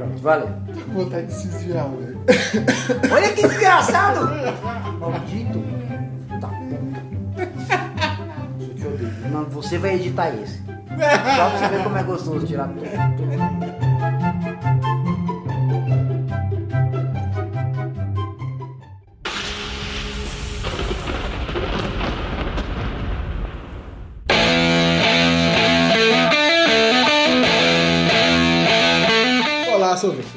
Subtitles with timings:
[0.00, 0.48] Pronto, valeu.
[0.94, 2.18] Vou vontade de se desviar, velho.
[3.12, 4.30] Olha que desgraçado!
[4.98, 5.62] Maldito.
[6.40, 7.46] Tá puta.
[8.60, 9.12] Eu te odeio.
[9.30, 10.56] Não, você vai editar esse.
[10.56, 13.89] Só pra você ver como é gostoso tirar tudo.
[29.90, 30.28] Olá, seu ouvinte.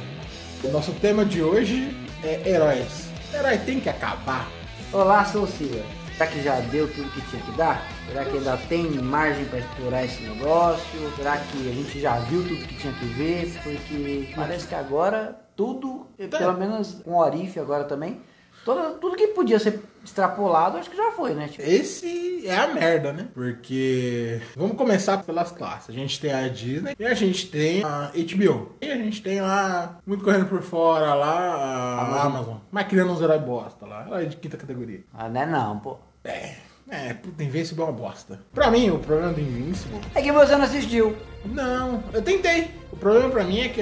[0.64, 3.12] O nosso tema de hoje é heróis.
[3.32, 4.48] Herói tem que acabar.
[4.92, 5.80] Olá, sou o Silva.
[6.18, 7.88] Será que já deu tudo que tinha que dar?
[8.08, 11.16] Será que ainda tem margem para explorar esse negócio?
[11.16, 13.54] Será que a gente já viu tudo que tinha que ver?
[13.62, 18.22] Porque parece que agora tudo, pelo menos com o Orif agora também,
[18.66, 21.48] toda, tudo que podia ser extrapolado, acho que já foi, né?
[21.48, 23.28] Tipo, Esse é a merda, né?
[23.34, 25.90] Porque vamos começar pelas classes.
[25.90, 28.76] A gente tem a Disney e a gente tem a HBO.
[28.82, 32.26] E a gente tem lá, muito correndo por fora lá, a Amazon.
[32.26, 32.58] Amazon.
[32.72, 34.04] Mas criando uns heróis bosta lá.
[34.08, 35.02] Ela é de quinta categoria.
[35.14, 35.98] ah, não é não, pô.
[36.26, 36.56] É,
[36.90, 38.42] é, puta, Invincible é uma bosta.
[38.54, 41.16] Pra mim, o problema do Invincible É que você não assistiu.
[41.46, 42.72] Não, eu tentei.
[42.92, 43.82] O problema pra mim é que,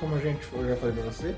[0.00, 1.34] como a gente eu já falei pra você,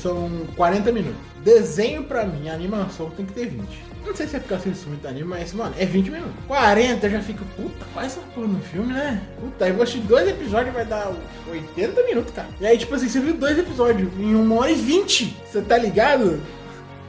[0.00, 1.20] são 40 minutos.
[1.44, 3.90] Desenho pra mim, animação tem que ter 20.
[4.04, 6.34] Não sei se é porque eu assisto muito anime, mas, mano, é 20 minutos.
[6.46, 9.22] 40 eu já fico, puta, qual é essa porra no filme, né?
[9.40, 11.12] Puta, eu vou assistir dois episódios vai dar
[11.50, 12.48] 80 minutos, cara.
[12.60, 15.36] E aí, tipo assim, você viu dois episódios em 1 hora e 20.
[15.46, 16.40] Você tá ligado?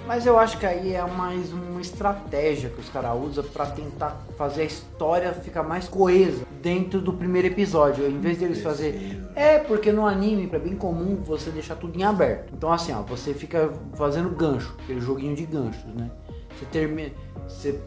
[0.08, 4.20] Mas eu acho que aí é mais uma estratégia que os caras usam pra tentar
[4.38, 8.08] fazer a história ficar mais coesa dentro do primeiro episódio.
[8.08, 9.22] Em vez deles fazer.
[9.36, 12.54] É, porque no anime é bem comum você deixar tudo em aberto.
[12.54, 16.10] Então assim, ó, você fica fazendo gancho, aquele joguinho de ganchos, né?
[16.58, 17.12] Você termina.
[17.48, 17.80] Você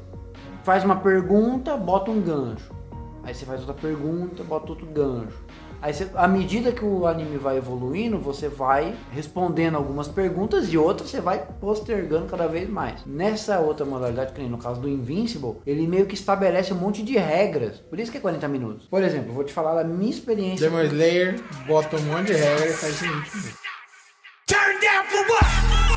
[0.63, 2.73] faz uma pergunta, bota um gancho.
[3.23, 5.44] Aí você faz outra pergunta, bota outro gancho.
[5.85, 10.79] Aí, você, à medida que o anime vai evoluindo, você vai respondendo algumas perguntas e
[10.79, 13.05] outras você vai postergando cada vez mais.
[13.05, 17.03] Nessa outra modalidade, que nem no caso do Invincible, ele meio que estabelece um monte
[17.03, 17.81] de regras.
[17.81, 18.87] Por isso que é 40 minutos.
[18.87, 20.71] Por exemplo, vou te falar da minha experiência.
[20.71, 23.55] Demon Slayer bota um monte de regra e faz 20 minutos.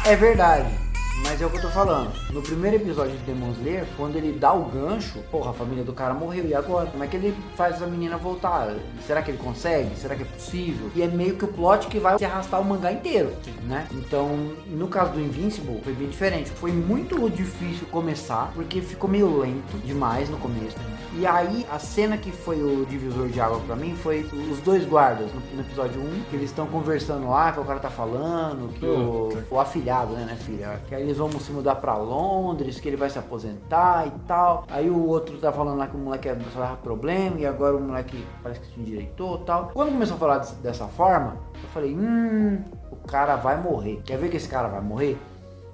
[0.06, 0.87] É verdade.
[1.24, 2.12] Mas é o que eu tô falando.
[2.32, 5.94] No primeiro episódio de Demon Slayer, quando ele dá o gancho, porra, a família do
[5.94, 6.46] cara morreu.
[6.46, 6.88] E agora?
[6.88, 8.76] Como é que ele faz a menina voltar?
[9.06, 9.96] Será que ele consegue?
[9.96, 10.92] Será que é possível?
[10.96, 13.34] E é meio que o plot que vai se arrastar o mangá inteiro,
[13.64, 13.88] né?
[13.92, 14.30] Então,
[14.68, 16.50] no caso do Invincible, foi bem diferente.
[16.52, 20.78] Foi muito difícil começar, porque ficou meio lento demais no começo.
[21.18, 24.86] E aí, a cena que foi o divisor de água pra mim foi os dois
[24.86, 28.86] guardas no, episódio 1, que eles estão conversando lá, que o cara tá falando, que
[28.86, 30.80] o, o afilhado, né, né, filha?
[30.88, 34.66] Que aí eles vão se mudar pra Londres, que ele vai se aposentar e tal.
[34.70, 37.80] Aí o outro tá falando lá que o moleque só dava problema e agora o
[37.82, 39.70] moleque parece que se endireitou e tal.
[39.74, 44.02] Quando começou a falar des- dessa forma, eu falei, hum, o cara vai morrer.
[44.06, 45.18] Quer ver que esse cara vai morrer?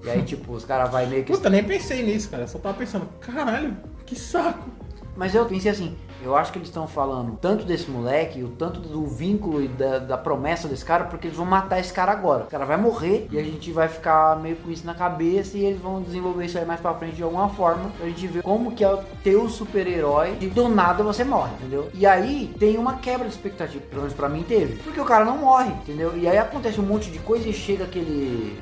[0.04, 2.44] E aí, tipo, os caras vai meio que Puta, nem pensei nisso, cara.
[2.44, 4.70] Eu só tava pensando, caralho, que saco.
[5.16, 8.80] Mas eu pensei assim, eu acho que eles estão falando tanto desse moleque, o tanto
[8.80, 12.44] do vínculo e da, da promessa desse cara, porque eles vão matar esse cara agora.
[12.44, 15.66] O cara vai morrer e a gente vai ficar meio com isso na cabeça e
[15.66, 18.72] eles vão desenvolver isso aí mais pra frente de alguma forma pra gente ver como
[18.72, 21.90] que é o teu super-herói e do nada você morre, entendeu?
[21.94, 25.26] E aí tem uma quebra de expectativa, pelo menos pra mim teve, porque o cara
[25.26, 26.18] não morre, entendeu?
[26.18, 28.62] E aí acontece um monte de coisa e chega aquele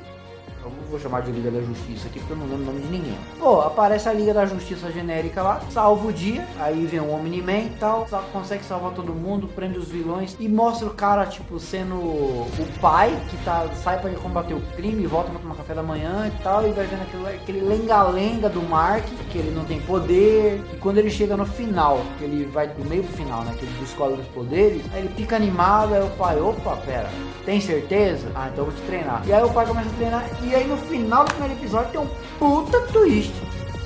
[0.64, 2.80] eu não vou chamar de Liga da Justiça aqui porque eu não lembro o nome
[2.80, 3.18] de ninguém.
[3.38, 7.58] Pô, aparece a Liga da Justiça genérica lá, salva o dia, aí vem o Omni-Man
[7.58, 11.94] e tal, consegue salvar todo mundo, prende os vilões e mostra o cara, tipo, sendo
[11.94, 16.28] o pai que tá, sai pra combater o crime, volta pra tomar café da manhã
[16.28, 20.62] e tal, e vai vendo aquele, aquele lenga-lenga do Mark, que ele não tem poder,
[20.72, 23.64] e quando ele chega no final, que ele vai do meio pro final, né, que
[23.64, 27.08] ele descobre os poderes, aí ele fica animado, aí o pai, opa, pera,
[27.44, 28.30] tem certeza?
[28.34, 29.22] Ah, então vou te treinar.
[29.26, 32.00] E aí o pai começa a treinar, e aí no final do primeiro episódio tem
[32.00, 32.08] um
[32.38, 33.32] puta twist.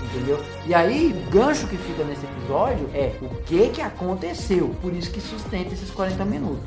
[0.05, 0.43] Entendeu?
[0.65, 4.75] E aí, o gancho que fica nesse episódio é o que que aconteceu.
[4.81, 6.65] Por isso que sustenta esses 40 minutos.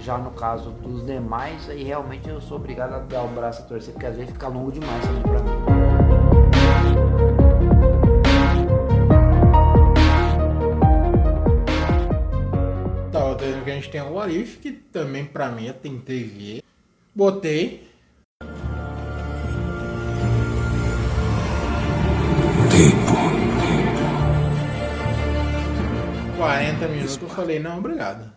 [0.00, 3.64] Já no caso dos demais, aí realmente eu sou obrigado a dar o braço a
[3.66, 5.50] torcer, porque às vezes fica longo demais também pra mim.
[13.12, 16.24] Tá, coisa que a gente tem o What If, que também pra mim eu tentei
[16.24, 16.62] ver.
[17.14, 17.88] Botei.
[22.78, 23.18] Tempo.
[26.36, 28.30] 40 minutos eu falei, não, obrigado.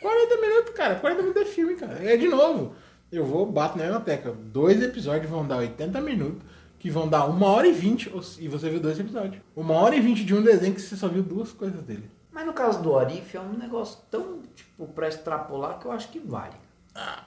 [0.00, 2.02] 40 minutos, cara, 40 minutos é filme, cara.
[2.02, 2.72] É de novo.
[3.12, 4.32] Eu vou, bato na mesma tecla.
[4.32, 6.42] Dois episódios vão dar 80 minutos,
[6.78, 9.42] que vão dar uma hora e 20, e você viu dois episódios.
[9.54, 12.10] Uma hora e 20 de um desenho que você só viu duas coisas dele.
[12.32, 16.08] Mas no caso do Orif é um negócio tão, tipo, pra extrapolar que eu acho
[16.08, 16.54] que vale.
[16.94, 17.22] Ah,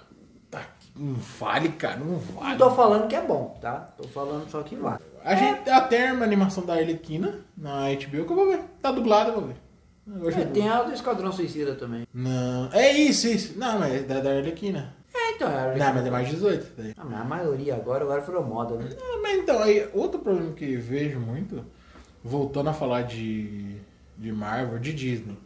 [0.49, 0.63] Tá,
[0.97, 2.57] não vale, cara, não Não vale.
[2.57, 3.75] tô falando que é bom, tá?
[3.95, 4.99] Tô falando só que vale.
[5.23, 8.61] A gente até uma animação da Arlequina na HBO que eu vou ver.
[8.81, 9.55] Tá dublada, eu vou ver.
[10.07, 12.07] Eu É, tem a do Esquadrão Suicida também.
[12.13, 13.57] Não, é isso, isso.
[13.57, 14.93] Não, mas é da, da Arlequina.
[15.13, 15.77] É, então, é.
[15.77, 16.67] Não, mas é mais 18.
[16.77, 16.93] Daí.
[16.97, 18.89] Ah, mas a maioria agora, agora virou moda, né?
[18.99, 21.63] Ah, mas então, aí, outro problema que vejo muito,
[22.23, 23.75] voltando a falar de,
[24.17, 25.37] de Marvel, de Disney.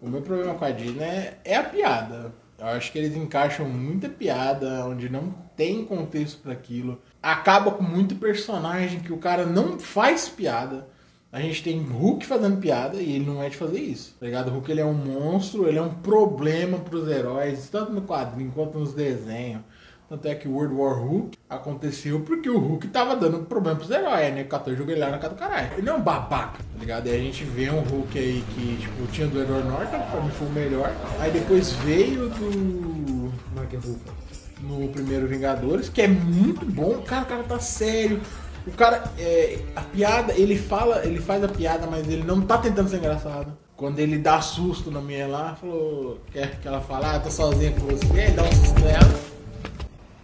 [0.00, 2.32] O meu problema com a Disney é, é a piada.
[2.58, 7.00] Eu acho que eles encaixam muita piada onde não tem contexto para aquilo.
[7.22, 10.86] Acaba com muito personagem que o cara não faz piada.
[11.32, 14.16] A gente tem Hulk fazendo piada e ele não é de fazer isso.
[14.18, 14.48] Tá ligado?
[14.48, 18.50] O Hulk ele é um monstro, ele é um problema pros heróis, tanto no quadrinho
[18.50, 19.62] quanto nos desenhos.
[20.08, 23.92] Tanto é que o World War Hulk aconteceu porque o Hulk tava dando problema pros
[23.92, 24.42] heróis, né?
[24.42, 25.70] O 14 jogou ele lá na cara do caralho.
[25.78, 27.06] Ele é um babaca, tá ligado?
[27.06, 30.30] E a gente vê um Hulk aí que, tipo, tinha do Edward Norton, pra mim
[30.30, 30.92] foi o melhor.
[31.20, 33.32] Aí depois veio do.
[33.54, 34.29] Mark Ruffalo.
[34.62, 37.02] No primeiro Vingadores, que é muito bom.
[37.02, 38.20] Cara, o cara tá sério.
[38.66, 42.58] O cara, é, a piada, ele fala, ele faz a piada, mas ele não tá
[42.58, 43.56] tentando ser engraçado.
[43.74, 47.72] Quando ele dá susto na minha lá, falou, quer que ela fale, ah, tô sozinha
[47.72, 49.20] com você, aí dá um susto nela.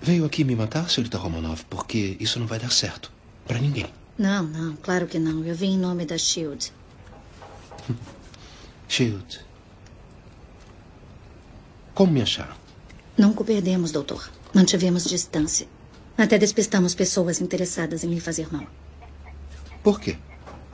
[0.03, 3.11] Veio aqui me matar, senhorita Romanov, porque isso não vai dar certo.
[3.47, 3.87] Pra ninguém.
[4.19, 5.45] Não, não, claro que não.
[5.45, 6.73] Eu vim em nome da Shield.
[8.89, 9.41] Shield.
[11.95, 12.55] Como me acharam?
[13.17, 14.31] Nunca o perdemos, doutor.
[14.55, 15.67] Mantivemos distância.
[16.19, 18.67] Até despistamos pessoas interessadas em lhe fazer mal.
[19.83, 20.17] Por quê?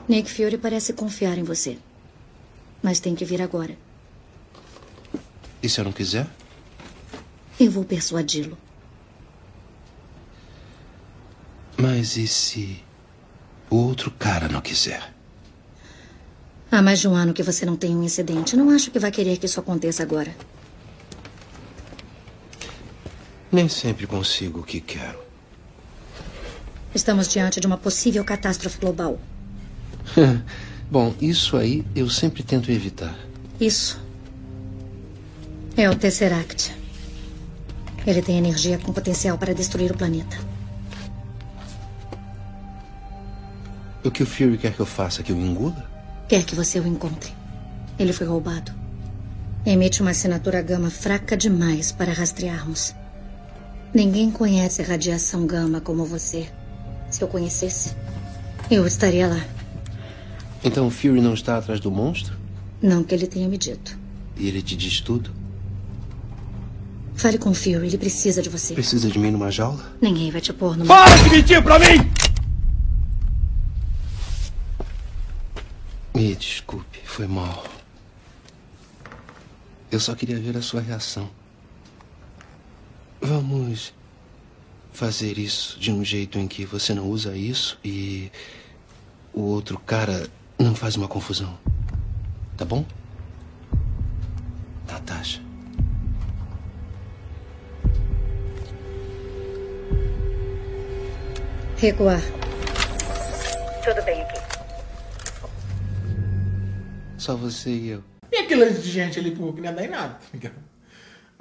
[0.07, 1.77] Nick Fury parece confiar em você.
[2.81, 3.77] Mas tem que vir agora.
[5.61, 6.27] E se eu não quiser?
[7.59, 8.57] Eu vou persuadi-lo.
[11.77, 12.83] Mas e se
[13.69, 15.13] o outro cara não quiser?
[16.69, 18.57] Há mais de um ano que você não tem um incidente.
[18.57, 20.35] Não acho que vai querer que isso aconteça agora.
[23.53, 25.19] Nem sempre consigo o que quero.
[26.95, 29.19] Estamos diante de uma possível catástrofe global.
[30.89, 33.15] Bom, isso aí eu sempre tento evitar.
[33.61, 34.01] Isso
[35.77, 36.75] é o Tesseract.
[38.07, 40.35] Ele tem energia com potencial para destruir o planeta.
[44.03, 45.21] O que o Fury quer que eu faça?
[45.21, 45.87] Que eu engula?
[46.27, 47.31] Quer que você o encontre.
[47.99, 48.73] Ele foi roubado.
[49.63, 52.95] Emite uma assinatura gama fraca demais para rastrearmos.
[53.93, 56.49] Ninguém conhece a radiação gama como você.
[57.11, 57.95] Se eu conhecesse,
[58.71, 59.45] eu estaria lá.
[60.63, 62.35] Então o Fury não está atrás do monstro?
[62.81, 63.95] Não que ele tenha me dito.
[64.35, 65.31] E ele te diz tudo?
[67.13, 68.73] Fale com o Fury, ele precisa de você.
[68.73, 69.93] Precisa de mim numa jaula?
[70.01, 70.87] Ninguém vai te pôr numa.
[70.87, 72.11] Para de mentir pra mim!
[76.15, 77.63] Me desculpe, foi mal.
[79.91, 81.29] Eu só queria ver a sua reação.
[83.25, 83.93] Vamos
[84.91, 88.29] fazer isso de um jeito em que você não usa isso e
[89.33, 90.27] o outro cara
[90.59, 91.57] não faz uma confusão.
[92.57, 92.85] Tá bom?
[94.85, 95.41] Natasha.
[101.77, 102.21] Recuar.
[103.85, 104.39] Tudo bem aqui.
[107.17, 108.03] Só você e eu.
[108.29, 110.72] E aquele de gente ali pro Hulk não ia dar em nada, tá ligado?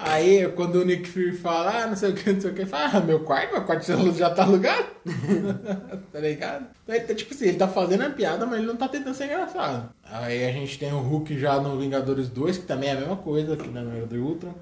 [0.05, 2.67] Aí, quando o Nick Fury fala, ah, não sei o que, não sei o que,
[2.67, 4.87] fala, ah, meu quarto, meu quarto já tá alugado.
[6.13, 6.67] tá ligado?
[6.83, 9.15] Então, ele tá, tipo assim, ele tá fazendo a piada, mas ele não tá tentando
[9.15, 9.91] ser engraçado.
[10.03, 13.17] Aí a gente tem o Hulk já no Vingadores 2, que também é a mesma
[13.17, 14.55] coisa, que na Era do Ultron.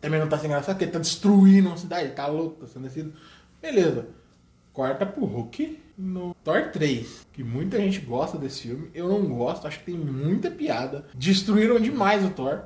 [0.00, 2.66] Também não tá sendo engraçado, porque ele tá destruindo uma cidade, ele tá louco, tá
[2.66, 3.12] sendo descido.
[3.62, 4.06] Beleza.
[4.72, 8.90] Corta pro Hulk no Thor 3, que muita gente gosta desse filme.
[8.92, 11.06] Eu não gosto, acho que tem muita piada.
[11.14, 12.62] Destruíram demais o Thor.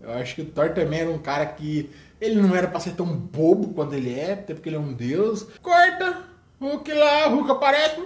[0.00, 1.90] Eu acho que o Thor também era um cara que
[2.20, 4.92] ele não era pra ser tão bobo quando ele é, até porque ele é um
[4.92, 5.46] deus.
[5.62, 6.18] Corta,
[6.60, 8.00] Hulk lá, Hulk aparece.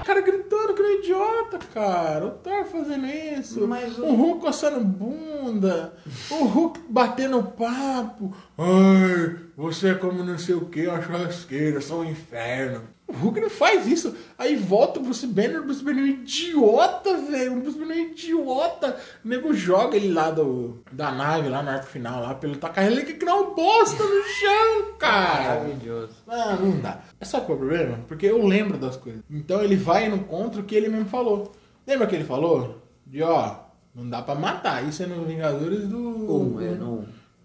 [0.00, 2.26] O cara gritando que nem idiota, cara.
[2.26, 3.66] O Thor fazendo isso.
[3.66, 5.94] Mas o- o Hulk coçando bunda.
[6.30, 8.34] O Hulk batendo papo.
[8.58, 12.82] Ai, você é como não sei o que, uma churrasqueira, sou um inferno.
[13.06, 14.14] O Hulk não faz isso.
[14.38, 17.58] Aí volta o Bruce Banner, o Bruce Banner é um idiota, velho.
[17.58, 18.96] O Bruce Banner é um idiota.
[19.22, 22.86] O nego joga ele lá do, da nave, lá no arco final, lá, pelo tacar
[22.86, 25.60] ele que não um bosta no chão, cara.
[25.60, 26.14] Maravilhoso.
[26.26, 27.02] Ah, não dá.
[27.20, 27.98] É só qual é o problema?
[28.08, 29.22] Porque eu lembro das coisas.
[29.30, 31.52] Então ele vai no contra o que ele mesmo falou.
[31.86, 32.82] Lembra que ele falou?
[33.06, 33.56] De ó,
[33.94, 34.86] não dá pra matar.
[34.88, 35.98] Isso é no Vingadores do.
[35.98, 36.93] Um, é no.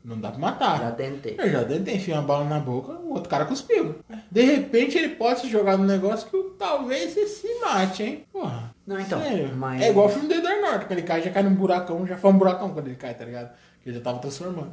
[0.09, 0.79] Não dá pra matar.
[0.79, 1.35] Já tentei.
[1.37, 3.95] Eu já tentei enfiar uma bala na boca, o outro cara cuspiu.
[4.31, 8.23] De repente ele pode se jogar num negócio que talvez você se mate, hein?
[8.33, 8.73] Porra.
[8.87, 9.55] Não, então, Sério.
[9.55, 10.87] mas- É igual o filme do Edward morto.
[10.87, 13.23] Quando ele cai, já cai num buracão, já foi um buracão quando ele cai, tá
[13.23, 13.51] ligado?
[13.83, 14.71] Que ele já tava transformando.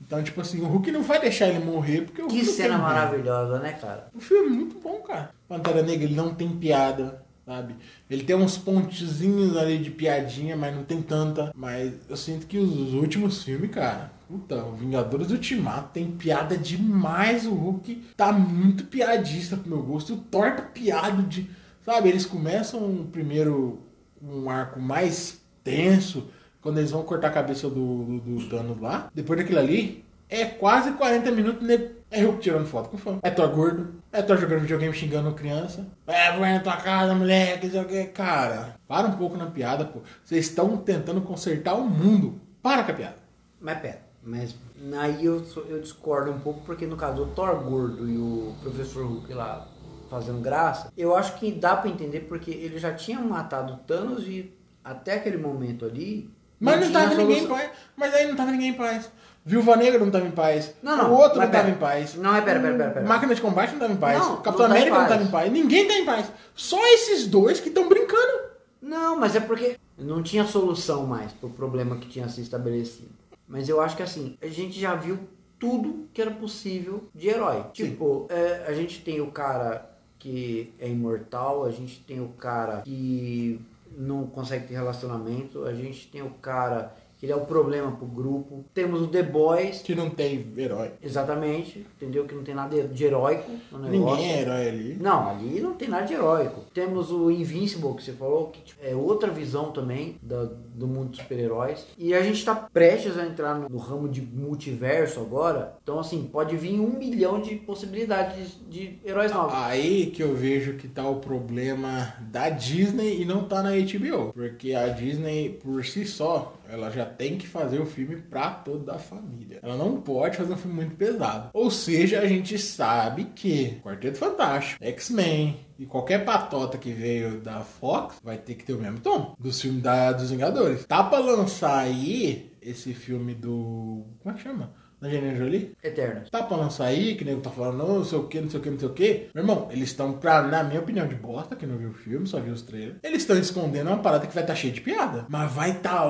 [0.00, 2.54] Então, tipo assim, o Hulk não vai deixar ele morrer, porque o Que Hulk não
[2.54, 4.06] cena maravilhosa, né, cara?
[4.14, 5.30] O filme é muito bom, cara.
[5.48, 7.74] Pantera Negra, ele não tem piada, sabe?
[8.08, 11.52] Ele tem uns pontezinhos ali de piadinha, mas não tem tanta.
[11.54, 17.44] Mas eu sinto que os últimos filmes, cara, puta, o Vingadores Ultimato tem piada demais.
[17.46, 20.14] O Hulk tá muito piadista pro meu gosto.
[20.14, 21.50] O Thor tá piado de.
[21.84, 23.80] Sabe, eles começam primeiro
[24.22, 26.28] um arco mais tenso,
[26.60, 29.10] quando eles vão cortar a cabeça do, do, do Thanos lá.
[29.12, 31.88] Depois daquilo ali, é quase 40 minutos, né?
[32.10, 33.18] É Hulk tirando foto com fã.
[33.22, 33.94] É Thor gordo.
[34.12, 35.86] É Thor jogando videogame xingando criança.
[36.06, 37.70] É, vou na tua casa, moleque.
[38.12, 40.00] Cara, para um pouco na piada, pô.
[40.24, 42.40] Vocês estão tentando consertar o mundo.
[42.62, 43.16] Para com a piada.
[43.60, 44.54] Mas pera, mas
[44.98, 49.04] aí eu, eu discordo um pouco, porque no caso o Thor gordo e o Professor
[49.06, 49.66] Hulk lá
[50.10, 54.26] fazendo graça, eu acho que dá pra entender porque ele já tinha matado o Thanos
[54.26, 54.52] e
[54.84, 56.28] até aquele momento ali.
[56.58, 57.70] Mas não tava ninguém em paz.
[57.96, 59.10] Mas aí não tava ninguém em paz.
[59.44, 60.74] Viúva Negra não tava em paz.
[60.82, 61.70] Não, não, O outro não tava pera.
[61.70, 62.14] em paz.
[62.16, 63.06] Não, é pera, pera, pera, pera.
[63.06, 64.18] Máquina de combate não tava em paz.
[64.18, 65.08] Não, Capitão não tá América não paz.
[65.08, 65.52] tava em paz.
[65.52, 66.30] Ninguém tá em paz.
[66.54, 68.50] Só esses dois que estão brincando.
[68.82, 73.08] Não, mas é porque não tinha solução mais pro problema que tinha se estabelecido.
[73.50, 75.18] Mas eu acho que assim, a gente já viu
[75.58, 77.64] tudo que era possível de herói.
[77.72, 82.80] Tipo, é, a gente tem o cara que é imortal, a gente tem o cara
[82.82, 83.60] que
[83.96, 88.06] não consegue ter relacionamento, a gente tem o cara que ele é o problema pro
[88.06, 88.64] grupo.
[88.72, 90.92] Temos o The Boys, Que não tem herói.
[91.02, 92.24] exatamente, entendeu?
[92.24, 94.16] Que não tem nada de heróico no negócio.
[94.16, 94.96] Ninguém é herói ali.
[94.98, 96.62] Não, ali não tem nada de heróico.
[96.72, 100.48] Temos o Invincible, que você falou, que tipo, é outra visão também da-
[100.80, 101.86] do mundo dos super-heróis.
[101.98, 105.76] E a gente tá prestes a entrar no, no ramo de multiverso agora.
[105.82, 109.54] Então, assim, pode vir um milhão de possibilidades de, de heróis novos.
[109.54, 114.32] Aí que eu vejo que tá o problema da Disney e não tá na HBO.
[114.32, 118.94] Porque a Disney, por si só, ela já tem que fazer o filme pra toda
[118.94, 119.58] a família.
[119.62, 121.50] Ela não pode fazer um filme muito pesado.
[121.52, 127.60] Ou seja, a gente sabe que Quarteto Fantástico, X-Men e qualquer patota que veio da
[127.60, 130.84] Fox vai ter que ter o mesmo tom dos filmes da, dos Vingadores.
[130.84, 134.04] Tá pra lançar aí esse filme do.
[134.22, 134.74] Como é que chama?
[135.00, 135.74] Da Angelina Jolie?
[135.82, 136.28] Eternos.
[136.28, 138.62] Tá pra lançar aí, que nego tá falando, não, sei o que, não sei o
[138.62, 139.30] que, não sei o que.
[139.34, 142.26] Meu irmão, eles estão, pra, na minha opinião, de bosta, que não viu o filme,
[142.26, 142.98] só viu os trailers.
[143.02, 145.24] Eles estão escondendo uma parada que vai estar cheia de piada.
[145.30, 146.04] Mas vai estar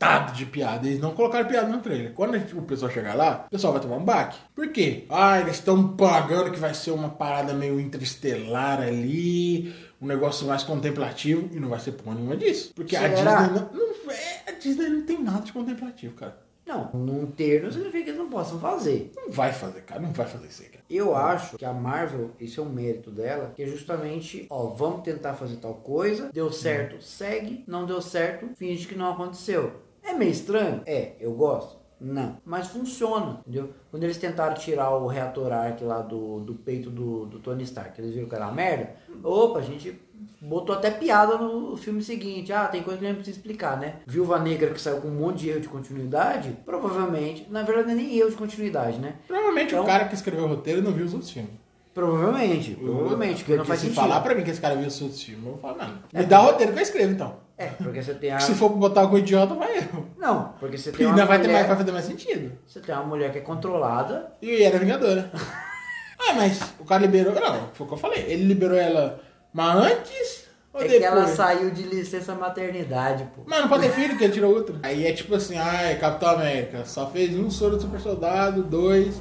[0.00, 0.86] lotado de piada.
[0.86, 2.12] Eles não colocaram piada no trailer.
[2.14, 4.38] Quando a gente- o pessoal chegar lá, o pessoal vai tomar um baque.
[4.54, 5.04] Por quê?
[5.10, 10.62] Ah, eles estão pagando que vai ser uma parada meio interestelar ali, um negócio mais
[10.62, 12.72] contemplativo, e não vai ser porra nenhuma disso.
[12.74, 13.42] Porque a Será?
[13.42, 16.38] Disney não, não- é, a Disney não tem nada de contemplativo, cara.
[16.66, 19.12] Não, não ter não significa que eles não possam fazer.
[19.16, 20.00] Não vai fazer, cara.
[20.00, 20.84] Não vai fazer isso aí, cara.
[20.88, 25.02] Eu acho que a Marvel, isso é um mérito dela, que é justamente, ó, vamos
[25.02, 29.72] tentar fazer tal coisa, deu certo, segue, não deu certo, finge que não aconteceu.
[30.02, 30.82] É meio estranho?
[30.86, 31.78] É, eu gosto.
[32.00, 33.74] Não, mas funciona, entendeu?
[33.90, 38.00] Quando eles tentaram tirar o reator Arc lá do, do peito do, do Tony Stark,
[38.00, 40.00] eles viram que era uma merda, opa, a gente
[40.40, 43.78] botou até piada no filme seguinte, ah, tem coisa que a gente não precisa explicar,
[43.78, 43.96] né?
[44.06, 47.94] Viúva Negra que saiu com um monte de erro de continuidade, provavelmente, na verdade é
[47.94, 49.16] nem erro de continuidade, né?
[49.28, 51.52] Provavelmente Então- o cara que escreveu o roteiro não viu os outros filmes.
[51.92, 54.00] Provavelmente, provavelmente, porque não faz se sentido.
[54.00, 55.98] falar pra mim que esse cara viu os outros filmes, eu vou falar, mano.
[56.14, 57.34] Me dá o roteiro que eu escrevo, então.
[57.60, 58.40] É, porque você tem a...
[58.40, 60.06] Se for botar algum idiota, vai eu.
[60.16, 61.68] Não, porque você E tem uma ainda vai, ter mais, mulher...
[61.68, 62.52] vai fazer mais sentido.
[62.66, 64.32] Você tem uma mulher que é controlada.
[64.40, 65.30] E era Vingadora.
[66.18, 67.34] ah, mas o cara liberou.
[67.34, 68.24] Não, foi o que eu falei.
[68.26, 69.20] Ele liberou ela,
[69.52, 70.98] mas antes ou É depois?
[71.00, 73.42] que ela saiu de licença maternidade, pô.
[73.44, 74.76] Mas não pode ter filho, que ele tirou outra.
[74.82, 79.20] Aí é tipo assim, ai, Capitão América, só fez um soro do super soldado, dois,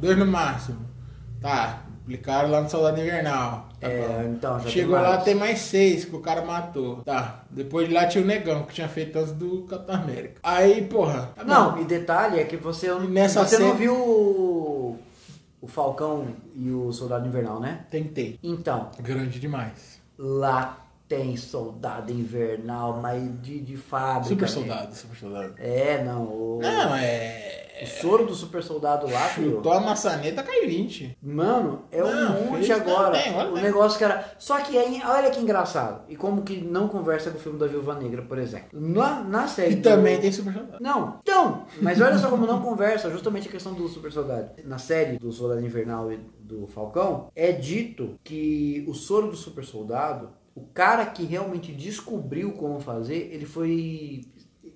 [0.00, 0.80] dois no máximo.
[1.40, 3.67] Tá, aplicaram lá no Soldado Invernal.
[3.80, 6.96] Tá É, então, já Chegou lá, tem mais seis que o cara matou.
[7.04, 10.40] Tá, depois de lá tinha o Negão, que tinha feito antes do Capitão América.
[10.42, 11.30] Aí, porra.
[11.36, 11.80] tá Não, bom.
[11.80, 14.98] e detalhe é que você, nessa você não cena- viu o...
[15.60, 17.84] o Falcão e o Soldado Invernal, né?
[17.90, 18.38] Tentei.
[18.42, 20.00] Então, Grande demais.
[20.18, 24.28] lá tem Soldado Invernal, mas de, de fábrica.
[24.28, 24.48] Super né?
[24.48, 25.54] soldado, super soldado.
[25.56, 26.22] É, não.
[26.24, 27.67] O, Não, é.
[27.82, 29.56] O soro do super soldado lá, filho.
[29.56, 31.16] Chutou a maçaneta, cai 20.
[31.22, 32.08] Mano, é Não,
[32.40, 33.16] um monte fez- agora.
[33.16, 33.62] não, tem, olha, o tem.
[33.62, 34.32] negócio que era.
[34.38, 36.04] Só que aí, olha que engraçado.
[36.08, 38.68] E como que não conversa com o filme da Viúva Negra, por exemplo.
[38.72, 39.72] Na, na série.
[39.72, 40.82] E do- também tem super soldado.
[40.82, 44.50] Não, então, mas olha só como não conversa, justamente a questão do super soldado.
[44.64, 49.64] Na série do Soldado Invernal e do Falcão, é dito que o soro do super
[49.64, 54.24] soldado, o cara que realmente descobriu como fazer, ele foi.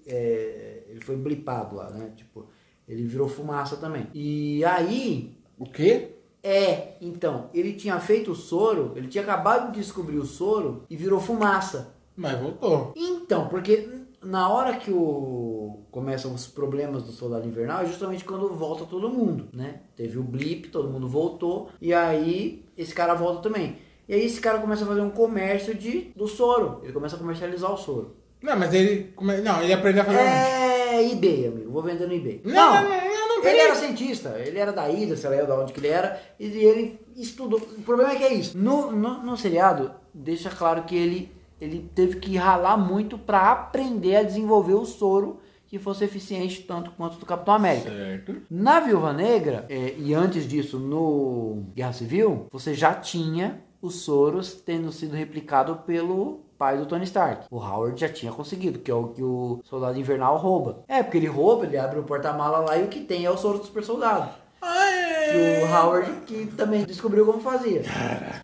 [0.07, 2.13] é, ele foi blipado lá, né?
[2.17, 2.47] Tipo,
[2.89, 4.07] ele virou fumaça também.
[4.15, 6.11] E aí, O quê?
[6.43, 10.97] é, então, ele tinha feito o soro, ele tinha acabado de descobrir o soro e
[10.97, 11.95] virou fumaça.
[12.17, 12.93] Mas voltou.
[12.97, 13.89] Então, porque
[14.23, 19.09] na hora que o começam os problemas do Soldado Invernal é justamente quando volta todo
[19.09, 19.81] mundo, né?
[19.97, 23.79] Teve o blip, todo mundo voltou e aí esse cara volta também.
[24.09, 26.81] E aí esse cara começa a fazer um comércio de do soro.
[26.83, 28.17] Ele começa a comercializar o soro.
[28.43, 29.13] Não, mas ele.
[29.43, 30.19] Não, ele aprendeu a fazer.
[30.19, 31.71] É eBay, amigo.
[31.71, 32.41] Vou vender no eBay.
[32.45, 35.73] Não, não, não, não, Ele era cientista, ele era da ilha, sei lá de onde
[35.73, 37.61] que ele era, e ele estudou.
[37.61, 38.59] O problema é que é isso.
[38.59, 44.17] No, no, no seriado, deixa claro que ele, ele teve que ralar muito pra aprender
[44.17, 47.89] a desenvolver o soro que fosse eficiente tanto quanto do Capitão América.
[47.89, 48.43] Certo.
[48.51, 54.53] Na Viúva Negra, é, e antes disso no Guerra Civil, você já tinha os soros
[54.53, 57.47] tendo sido replicado pelo pai do Tony Stark.
[57.51, 60.85] O Howard já tinha conseguido, que é o que o Soldado Invernal rouba.
[60.87, 63.37] É, porque ele rouba, ele abre o porta-mala lá e o que tem é o
[63.37, 64.31] soro do super soldado.
[64.61, 67.83] Que o Howard que também descobriu como fazia.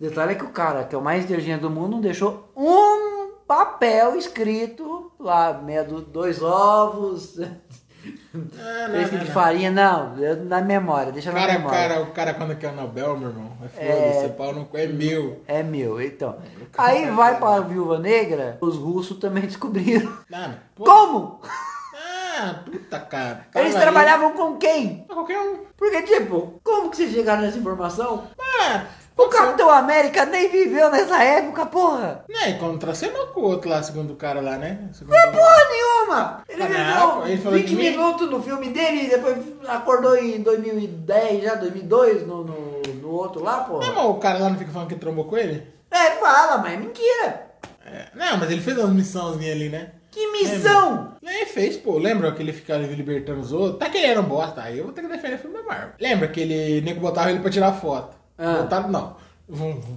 [0.01, 3.35] Detalhe é que o cara, que é o mais inteligente do mundo, não deixou um
[3.47, 7.39] papel escrito lá, meia do, dois ovos,
[8.59, 10.15] Ah, três quilos de farinha, não,
[10.47, 11.79] na memória, deixa na Cara, o memória.
[11.89, 14.29] cara, o cara quando quer o Nobel, meu irmão, é foda-se, É.
[14.29, 15.43] pau é meu.
[15.47, 16.37] É meu, então.
[16.77, 20.13] Aí vai pra Viúva Negra, os russos também descobriram.
[20.75, 20.85] Pô.
[20.85, 21.41] Como?
[22.41, 23.47] Ah, puta cara.
[23.55, 25.05] Eles trabalhavam com quem?
[25.09, 25.59] Qualquer um.
[25.77, 28.25] Porque, tipo, como que vocês chegaram nessa informação?
[28.39, 28.85] Ah,
[29.19, 29.29] O.
[29.29, 32.25] Capitão América nem viveu nessa época, porra!
[32.29, 34.89] Né, contracenou com o outro lá, segundo o cara lá, né?
[34.93, 35.13] Segundo...
[35.15, 36.43] Porra nenhuma!
[36.49, 37.91] Ele Ah, viveu não, ele falou 20 de mim.
[37.91, 39.37] minutos no filme dele e depois
[39.69, 43.93] acordou em 2010, já 2002, no, no, no outro lá, Não, porra.
[43.93, 45.67] mas o cara lá não fica falando que trombou com ele?
[45.91, 47.47] É, fala, mas é mentira!
[47.87, 48.07] É.
[48.15, 49.91] Não, mas ele fez umas missãozinhas ali, né?
[50.11, 51.13] Que missão!
[51.25, 51.99] É, fez, pô.
[51.99, 53.79] Lembra que ele ficava libertando os outros?
[53.79, 54.63] Tá que ele era um bosta.
[54.63, 55.91] Aí eu vou ter que defender o filme da Marvel.
[56.01, 58.17] Lembra que ele nego botava ele pra tirar foto?
[58.39, 58.63] Ah.
[58.63, 59.17] Botaram, não.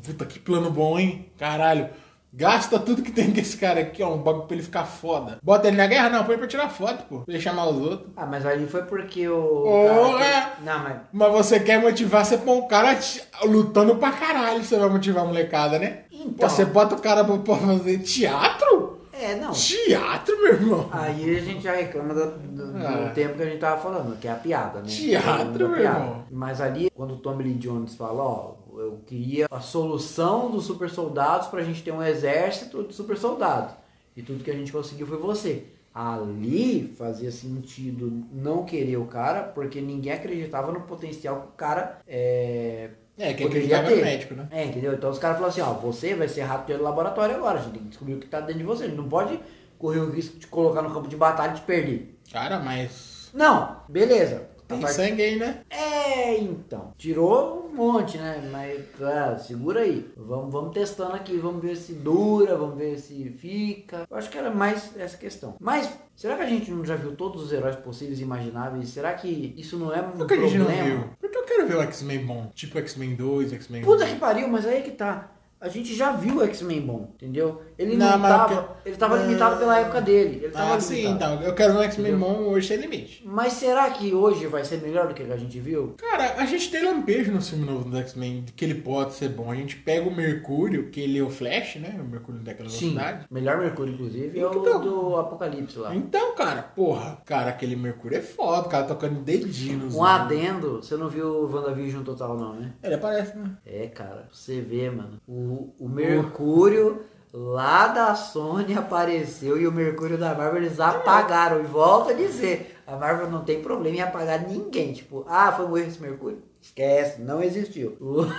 [0.06, 1.30] Puta, que plano bom, hein?
[1.38, 1.90] Caralho.
[2.34, 4.14] Gasta tudo que tem com esse cara aqui, ó.
[4.14, 5.38] Um bagulho pra ele ficar foda.
[5.44, 6.10] Bota ele na guerra?
[6.10, 7.20] Não, põe pra tirar foto, pô.
[7.20, 8.10] Pra ele chamar os outros.
[8.16, 9.86] Ah, mas ali foi porque o.
[9.90, 10.54] Cara- é.
[10.64, 10.96] Não, mas.
[11.12, 14.64] Mas você quer motivar, você põe um cara te- lutando pra caralho.
[14.64, 16.04] Você vai motivar a molecada, né?
[16.10, 16.48] Então.
[16.48, 18.81] Você bota o cara pra fazer teatro?
[19.22, 19.52] É, não.
[19.52, 20.90] Teatro, meu irmão.
[20.92, 23.12] Aí a gente já reclama do, do- do Ah.
[23.14, 24.88] tempo que a gente tava falando, que é a piada, né?
[24.88, 26.00] Teatro, Da meu piada.
[26.00, 26.24] irmão.
[26.32, 30.90] Mas ali, quando o Tommy Lee Jones fala, ó, eu queria a solução dos super
[30.90, 33.74] soldados pra gente ter um exército de super soldados.
[34.16, 35.66] E tudo que a gente conseguiu foi você.
[35.94, 42.00] Ali fazia sentido não querer o cara, porque ninguém acreditava no potencial que o cara
[42.08, 44.02] é, É, quem acreditava ter.
[44.02, 44.48] médico, né?
[44.52, 44.94] É, entendeu?
[44.94, 47.74] Então os caras falaram assim, ó, você vai ser rato de laboratório agora, a gente
[47.74, 48.86] tem que descobrir o que tá dentro de você.
[48.86, 49.40] A gente não pode
[49.78, 52.18] correr o risco de colocar no campo de batalha e te perder.
[52.32, 53.30] Cara, mas.
[53.34, 54.50] Não, beleza.
[54.68, 55.62] Tem parte- sangue aí, né?
[55.70, 56.94] É, então.
[56.98, 58.50] Tirou um monte, né?
[58.52, 60.10] Mas, ah, segura aí.
[60.16, 64.06] Vamos, vamos testando aqui, vamos ver se dura, vamos ver se fica.
[64.10, 65.56] Eu acho que era mais essa questão.
[65.60, 68.90] Mas, será que a gente não já viu todos os heróis possíveis e imagináveis?
[68.90, 71.10] Será que isso não é um Por que a gente não problema?
[71.42, 72.52] Eu quero ver o X-Men bom.
[72.56, 74.08] Tipo X-Men 2, X-Men Puta 1.
[74.08, 75.30] que pariu, mas aí é que tá.
[75.62, 77.62] A gente já viu o X-Men bom, entendeu?
[77.78, 78.78] Ele não, Não, tava.
[78.84, 79.28] Ele tava Não.
[79.28, 80.40] limitado pela época dele.
[80.44, 81.36] Ele tava Ah, sim, limitado.
[81.36, 81.48] então.
[81.48, 83.22] Eu quero um X-Men bom hoje sem limite.
[83.26, 85.94] Mas será que hoje vai ser melhor do que a gente viu?
[85.98, 89.52] Cara, a gente tem lampejo no filme novo do X-Men que ele pode ser bom.
[89.52, 91.96] A gente pega o Mercúrio, que ele é o Flash, né?
[92.00, 93.26] O Mercúrio daquela velocidade.
[93.30, 94.82] Melhor Mercúrio, inclusive, é o Então.
[94.82, 95.96] do Apocalipse lá.
[95.96, 100.78] Então, cara, porra, cara, aquele Mercúrio é foda, o cara tocando dedinho nos Um adendo,
[100.82, 102.74] você não viu o WandaVision total não, né?
[102.84, 103.52] Ele aparece, né?
[103.64, 105.20] É, cara, você vê, mano.
[105.28, 111.60] O, o Mercúrio lá da Sony apareceu e o Mercúrio da Marvel eles apagaram.
[111.62, 114.94] E volto a dizer, a Marvel não tem problema em apagar ninguém.
[114.94, 116.44] Tipo, ah, foi um erro esse Mercúrio?
[116.62, 117.98] Esquece, não existiu.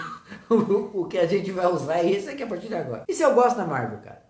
[0.48, 3.04] O, o, o que a gente vai usar é esse aqui a partir de agora.
[3.08, 4.22] Isso eu gosto da Marvel, cara.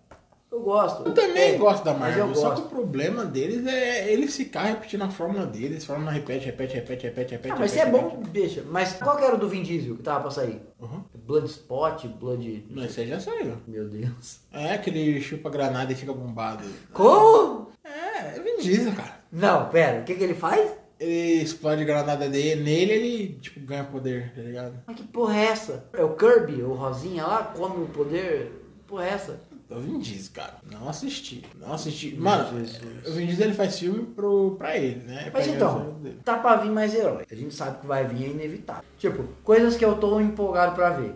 [0.50, 1.04] Eu gosto.
[1.06, 2.62] Eu também É, gosto da Marvel, eu só gosto.
[2.62, 7.06] que o problema deles é eles ficar repetindo a fórmula deles, fórmula repete, repete, repete,
[7.06, 7.54] repete, repete.
[7.54, 8.62] Ah, mas isso é repete, bom, deixa.
[8.68, 10.60] Mas qual que era o do Vin Diesel que tava pra sair?
[10.80, 11.02] Uhum.
[11.26, 12.66] Bloodspot, Blood...
[12.70, 13.56] Mas esse aí já saiu.
[13.66, 14.40] Meu Deus.
[14.52, 16.64] É que ele chupa granada e fica bombado.
[16.92, 17.70] Como?
[17.84, 19.20] É, é Vin Diesel, cara.
[19.30, 20.70] Não, pera, o que que ele faz?
[20.98, 24.74] Ele explode granada dele, nele ele, tipo, ganha poder, tá ligado?
[24.86, 25.88] Mas que porra é essa?
[25.92, 28.52] É o Kirby, o Rosinha lá, come o poder?
[28.78, 29.40] Que porra é essa?
[29.72, 30.54] Eu Vin Diesel, cara.
[30.70, 31.44] Não assisti.
[31.58, 32.14] Não assisti.
[32.14, 33.06] Mano, Jesus.
[33.06, 35.30] o Vin Diesel ele faz filme pro, pra ele, né?
[35.32, 37.24] Mas Pra então, o tá pra vir mais herói.
[37.30, 38.84] A gente sabe que vai vir, é inevitável.
[38.98, 41.14] Tipo, coisas que eu tô empolgado pra ver.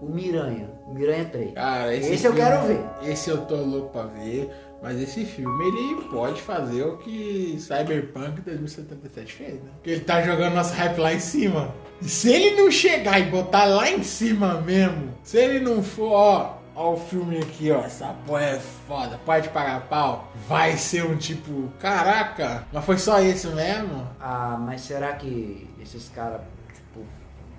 [0.00, 0.70] O Miranha.
[0.88, 1.52] Miranha 3.
[1.54, 2.80] Cara, esse, Esse eu filme- quero ver.
[3.10, 4.50] Esse eu tô louco pra ver.
[4.82, 9.70] Mas esse filme, ele pode fazer o que Cyberpunk 2077 fez, né?
[9.74, 11.74] Porque ele tá jogando nosso hype lá em cima.
[12.00, 16.12] E se ele não chegar e botar lá em cima mesmo, se ele não for,
[16.12, 21.04] ó, ó o filme aqui, ó, essa porra é foda, pode pagar pau, vai ser
[21.04, 24.08] um tipo, caraca, mas foi só isso mesmo?
[24.20, 26.40] Ah, mas será que esses caras,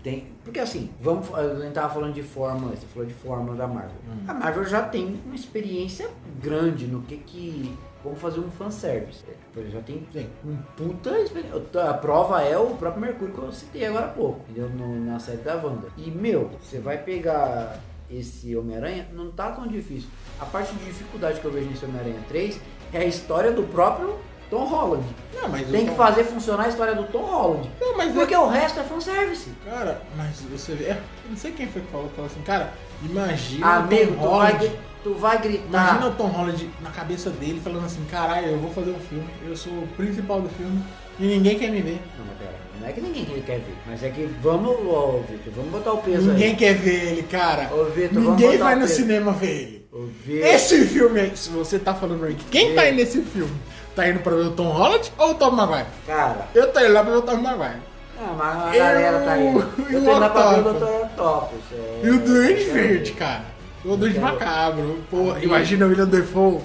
[0.03, 0.27] tem.
[0.43, 1.33] Porque assim, vamos.
[1.33, 3.97] A gente tava falando de fórmula, você falou de fórmula da Marvel.
[4.27, 6.09] A Marvel já tem uma experiência
[6.41, 7.75] grande no que que.
[8.01, 9.23] Vamos fazer um fanservice.
[9.27, 10.07] É, tipo, ele já tem
[10.45, 11.62] um puta experiência.
[11.89, 14.69] A prova é o próprio Mercúrio que eu citei agora há pouco, entendeu?
[14.69, 15.89] No- na série da Wanda.
[15.97, 17.77] E, meu, você vai pegar
[18.09, 20.07] esse Homem-Aranha, não tá tão difícil.
[20.39, 22.62] A parte de dificuldade que eu vejo nesse Homem-Aranha 3
[22.93, 24.15] é a história do próprio
[24.49, 25.03] Tom Holland.
[25.33, 27.69] Não, Tem eu- que fazer funcionar a história do Tom Holland.
[27.79, 29.49] Não, Porque o resto é fanservice.
[29.65, 30.85] Cara, mas você vê.
[30.85, 34.29] é, não sei quem foi que falou, falou assim, cara, imagina Amigo, o Tom tu
[34.29, 34.57] vai, Holland.
[34.59, 35.65] gri- tu vai gritar.
[35.67, 39.27] Imagina o Tom Holland na cabeça dele falando assim, caralho, eu vou fazer um filme,
[39.47, 40.81] eu sou o principal do filme
[41.19, 42.01] e ninguém quer me ver.
[42.17, 45.53] Não, mas pera, não é que ninguém quer ver, mas é que vamos, ó, Vitor,
[45.55, 46.55] vamos botar o peso Ninguém aí.
[46.55, 47.69] quer ver ele, cara.
[47.73, 49.79] Ô, Vitor, vamos ninguém vai no cinema ver ele.
[49.91, 52.88] Ô, Vitor, Esse filme aí, se você tá falando aí, quem tá Vê.
[52.89, 53.51] aí nesse filme?
[53.99, 55.85] Tá indo pra ver o Tom Holland ou o Tom Maguire?
[56.07, 57.81] Cara, Eu tô indo lá pra ver o Tom Maguire.
[58.17, 59.62] ah, mas a Eu- galera tá e Eu
[60.05, 60.73] tô indo pra ver o?
[60.73, 60.83] Dr.
[61.03, 61.59] Octopus.
[61.73, 63.43] é- E o Duende Verde, cara.
[63.83, 64.99] O Duende quero- Macabro.
[65.12, 65.39] Pô, Amigo.
[65.41, 66.62] imagina o William Defoe.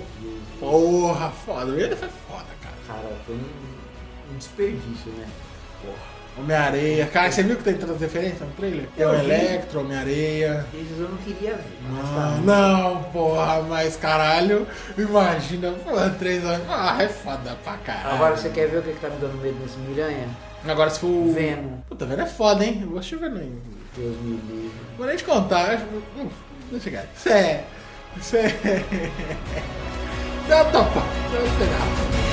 [0.60, 1.66] Porra, foda.
[1.66, 2.74] O William Defoe é foda, cara.
[2.86, 5.26] Cara, foi um, um desperdício, né?
[6.36, 7.06] Homem-Areia.
[7.06, 8.88] Cara, você viu que tem tantas referências no trailer?
[8.96, 9.14] Tem o.
[9.14, 10.66] Electro, Homem-Areia.
[10.74, 11.62] Esses eu não queria ver.
[11.92, 12.40] Ah, tá.
[12.42, 14.66] não, porra, mas caralho,
[14.98, 16.66] imagina, porra, três anos.
[16.68, 18.14] Ah, é foda pra caralho.
[18.16, 20.28] Agora você quer ver o que, que tá me dando medo nesse Miranha?
[20.66, 21.06] Agora se for.
[21.06, 21.78] o- Venom.
[21.88, 22.78] Puta, Venom é foda, hein?
[22.82, 23.52] Eu vou assistir o Venom aí.
[23.96, 24.72] Deus me livre.
[24.98, 25.84] Vou nem te contar, acho.
[26.18, 26.28] Hum,
[26.72, 27.64] deixa eu Isso é.
[28.16, 28.48] Isso é.
[30.48, 31.00] Dá topa.
[31.00, 32.23] Dá pegar.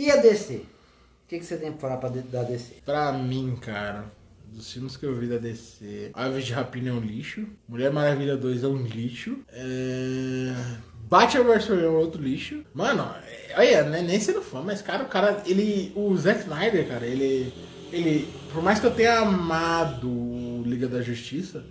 [0.00, 0.54] E a DC?
[0.54, 2.76] O que, que você tem pra falar pra da DC?
[2.86, 4.06] Pra mim, cara,
[4.46, 8.34] dos filmes que eu vi da DC, Aves de Rapina é um lixo, Mulher Maravilha
[8.34, 10.54] 2 é um lixo, é...
[11.06, 12.64] Batman vs Superman é outro lixo.
[12.72, 16.88] Mano, é- olha, né, nem sendo fã, mas cara, o cara, ele, o Zack Snyder,
[16.88, 17.52] cara, ele,
[17.92, 21.62] ele, por mais que eu tenha amado o Liga da Justiça,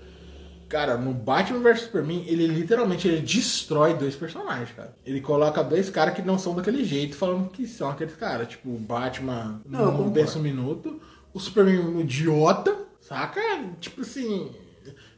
[0.70, 4.94] Cara, no Batman vs Superman, ele literalmente ele destrói dois personagens, cara.
[5.04, 8.50] Ele coloca dois caras que não são daquele jeito, falando que são aqueles caras.
[8.50, 11.02] Tipo, o Batman Não, pensa um minuto,
[11.34, 13.42] o Superman um idiota, saca?
[13.80, 14.52] Tipo assim,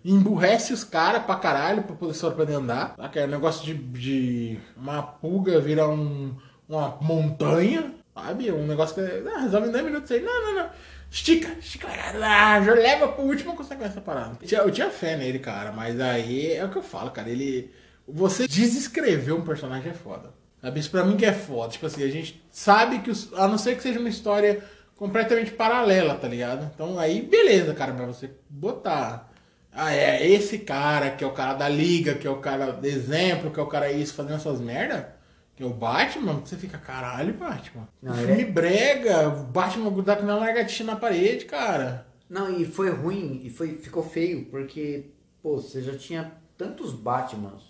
[0.06, 2.96] emburrece os caras pra caralho pra poder poder andar.
[2.96, 3.20] Saca?
[3.20, 6.34] É um negócio de, de uma pulga virar um,
[6.68, 8.52] uma montanha, sabe?
[8.52, 10.22] Um negócio que ah, resolve em 10 minutos aí.
[10.22, 10.70] Não, não, não.
[11.12, 14.38] Estica, estica, ah, já leva pro último consequência essa parada.
[14.42, 17.30] Eu tinha- fé nele, cara, mas aí é o que eu falo, cara.
[17.30, 17.70] Ele.
[18.08, 20.34] Você desescrever um personagem é foda.
[20.62, 20.80] Sabe?
[20.80, 21.74] Isso pra mim que é foda.
[21.74, 23.12] Tipo assim, a gente sabe que.
[23.12, 24.64] Os, a não ser que seja uma história
[24.96, 26.72] completamente paralela, tá ligado?
[26.74, 29.30] Então aí, beleza, cara, pra você botar.
[29.74, 33.52] Ah, é esse cara que é o cara da liga, que é o cara exemplo,
[33.52, 35.14] que é o cara isso fazendo essas merda.
[35.62, 37.88] É o Batman, você fica, caralho, Batman.
[38.02, 42.08] Não, filme é- brega, o Batman grudar com uma largatinha na parede, cara.
[42.28, 45.12] Não, e foi ruim, e foi, ficou feio, porque,
[45.44, 47.62] pô, você já tinha tantos Batmans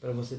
[0.00, 0.36] pra você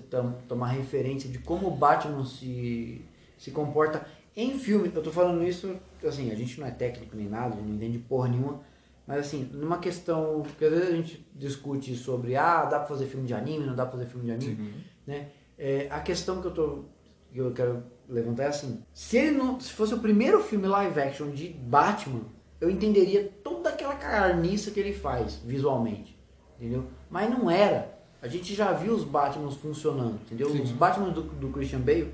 [0.47, 3.01] tomar referência de como o Batman se,
[3.37, 4.89] se comporta em filme.
[4.93, 8.29] Eu tô falando isso, assim, a gente não é técnico nem nada, não entende porra
[8.29, 8.61] nenhuma,
[9.05, 13.07] mas assim, numa questão, porque às vezes a gente discute sobre, ah, dá pra fazer
[13.07, 14.73] filme de anime, não dá pra fazer filme de anime,
[15.05, 15.27] né?
[15.57, 16.85] É, a questão que eu tô,
[17.31, 20.99] que eu quero levantar é assim, se ele não, se fosse o primeiro filme live
[20.99, 22.21] action de Batman,
[22.59, 26.17] eu entenderia toda aquela carniça que ele faz visualmente,
[26.57, 26.85] entendeu?
[27.09, 27.95] Mas não era.
[28.21, 30.47] A gente já viu os Batmans funcionando, entendeu?
[30.47, 32.13] Os Batman do, do Christian Bale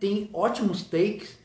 [0.00, 1.38] tem ótimos takes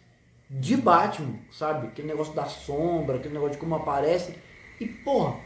[0.49, 1.88] de Batman, sabe?
[1.88, 4.36] Aquele negócio da sombra, aquele negócio de como aparece.
[4.80, 5.39] E, porra,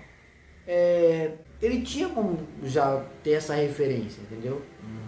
[0.65, 4.61] é, ele tinha como já ter essa referência, entendeu?
[4.81, 5.02] É,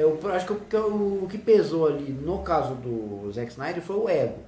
[0.00, 3.96] eu acho que o, que o que pesou ali, no caso do Zack Snyder, foi
[3.96, 4.38] o ego.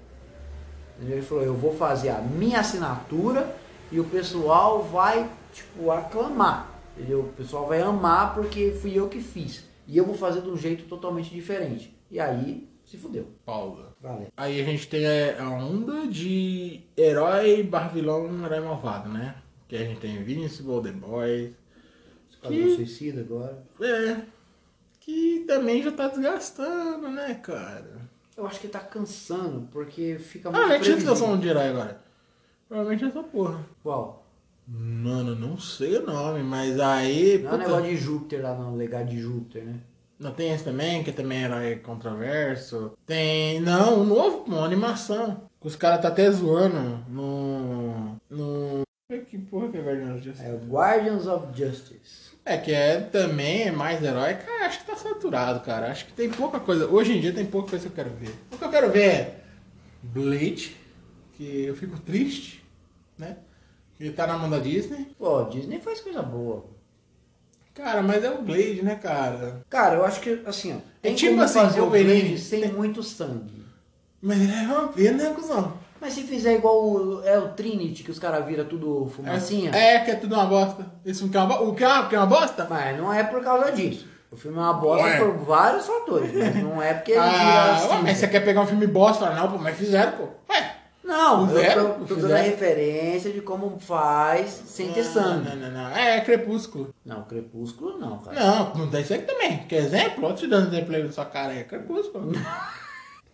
[1.01, 3.55] Ele falou, eu vou fazer a minha assinatura
[3.93, 6.75] e o pessoal vai, tipo, aclamar.
[6.97, 7.21] Entendeu?
[7.21, 9.65] O pessoal vai amar porque fui eu que fiz.
[9.87, 11.95] E eu vou fazer de um jeito totalmente diferente.
[12.11, 13.29] E aí, se fudeu.
[13.45, 13.95] Paula.
[14.01, 14.29] Valeu.
[14.37, 19.37] Aí a gente tem a onda de herói barra vilão, herói malvado, né?
[19.69, 21.53] Que a gente tem Invincible, The Boys.
[22.31, 23.63] Esquadrão Suicida agora.
[23.81, 24.36] É.
[25.07, 28.01] Que também já tá desgastando, né, cara?
[28.37, 31.69] Eu acho que tá cansando, porque fica Ah, muito nem tinha que um de herói
[31.69, 32.01] agora.
[32.69, 33.65] Provavelmente essa porra.
[33.85, 34.27] Qual?
[34.67, 37.39] Mano, não sei o nome, mas aí.
[37.39, 39.81] Não é puta, o negócio de Júpiter lá no legado de Júpiter, né?
[40.19, 42.93] Não tem esse também, que também é herói controverso.
[43.07, 43.61] Tem.
[43.61, 45.49] Não, um novo, pô, uma animação.
[45.61, 48.17] Os caras tá até zoando no.
[48.29, 48.83] No.
[49.31, 50.45] Que porra que é Guardiões of Justice?
[50.45, 52.26] É o Guardians of Justice.
[52.47, 54.35] É, que é também é mais herói.
[54.35, 55.91] Cara, acho que tá saturado, cara.
[55.91, 56.87] Acho que tem pouca coisa.
[56.87, 58.33] Hoje em dia tem pouca coisa que eu quero ver.
[58.53, 59.41] O que eu quero ver é
[60.01, 60.77] Blade,
[61.33, 62.65] que eu fico triste,
[63.19, 63.39] né?
[63.99, 65.09] Ele tá na mão da Disney.
[65.19, 66.67] Pô, Disney faz coisa boa.
[67.75, 69.65] Cara, mas é o Blade, né, cara?
[69.69, 71.91] Cara, eu acho que, assim, ó, tem tipo como assim, fazer o.
[71.91, 73.65] Blade sem muito sangue.
[74.23, 75.77] Mas ele é vampiro, né, cuzão?
[76.01, 80.01] Mas se fizer igual o, é o Trinity, que os caras viram tudo fumacinha, É,
[80.01, 80.87] que é tudo uma bosta.
[81.05, 81.65] Esse filme que é uma bosta.
[81.65, 82.67] O que é uma, que é uma bosta?
[82.69, 84.07] mas não é por causa disso.
[84.31, 85.19] O filme é uma bosta Ué.
[85.19, 87.89] por vários fatores, mas não é porque ele vira Ah, assim.
[87.89, 89.25] ué, mas você quer pegar um filme bosta?
[89.27, 90.25] Fala, Não, pô, mas fizeram, pô.
[90.53, 90.73] Ué.
[91.05, 91.83] Não, Fizeram?
[91.85, 95.49] eu tô, tô dando a referência de como faz sem ter sangue.
[95.51, 95.97] Não, não, não.
[95.97, 96.93] É, é Crepúsculo.
[97.05, 98.39] Não, Crepúsculo não, cara.
[98.41, 99.59] Não, não tem isso aqui também.
[99.69, 100.27] Quer exemplo?
[100.29, 101.55] Ó, te dando exemplo aí na sua cara.
[101.55, 102.33] É Crepúsculo.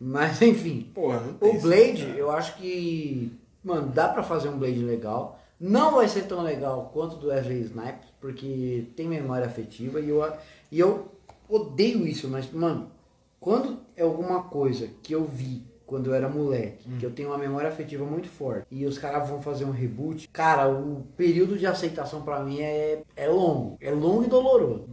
[0.02, 1.60] Mas enfim, Porra, o.
[1.60, 5.38] Blade, eu acho que, mano, dá pra fazer um Blade legal.
[5.60, 10.08] Não vai ser tão legal quanto o do Wesley Snipes, porque tem memória afetiva e
[10.08, 10.32] eu,
[10.72, 11.06] e eu
[11.48, 12.90] odeio isso, mas, mano,
[13.38, 17.38] quando é alguma coisa que eu vi quando eu era moleque, que eu tenho uma
[17.38, 21.66] memória afetiva muito forte, e os caras vão fazer um reboot, cara, o período de
[21.66, 23.76] aceitação pra mim é, é longo.
[23.78, 24.88] É longo e doloroso.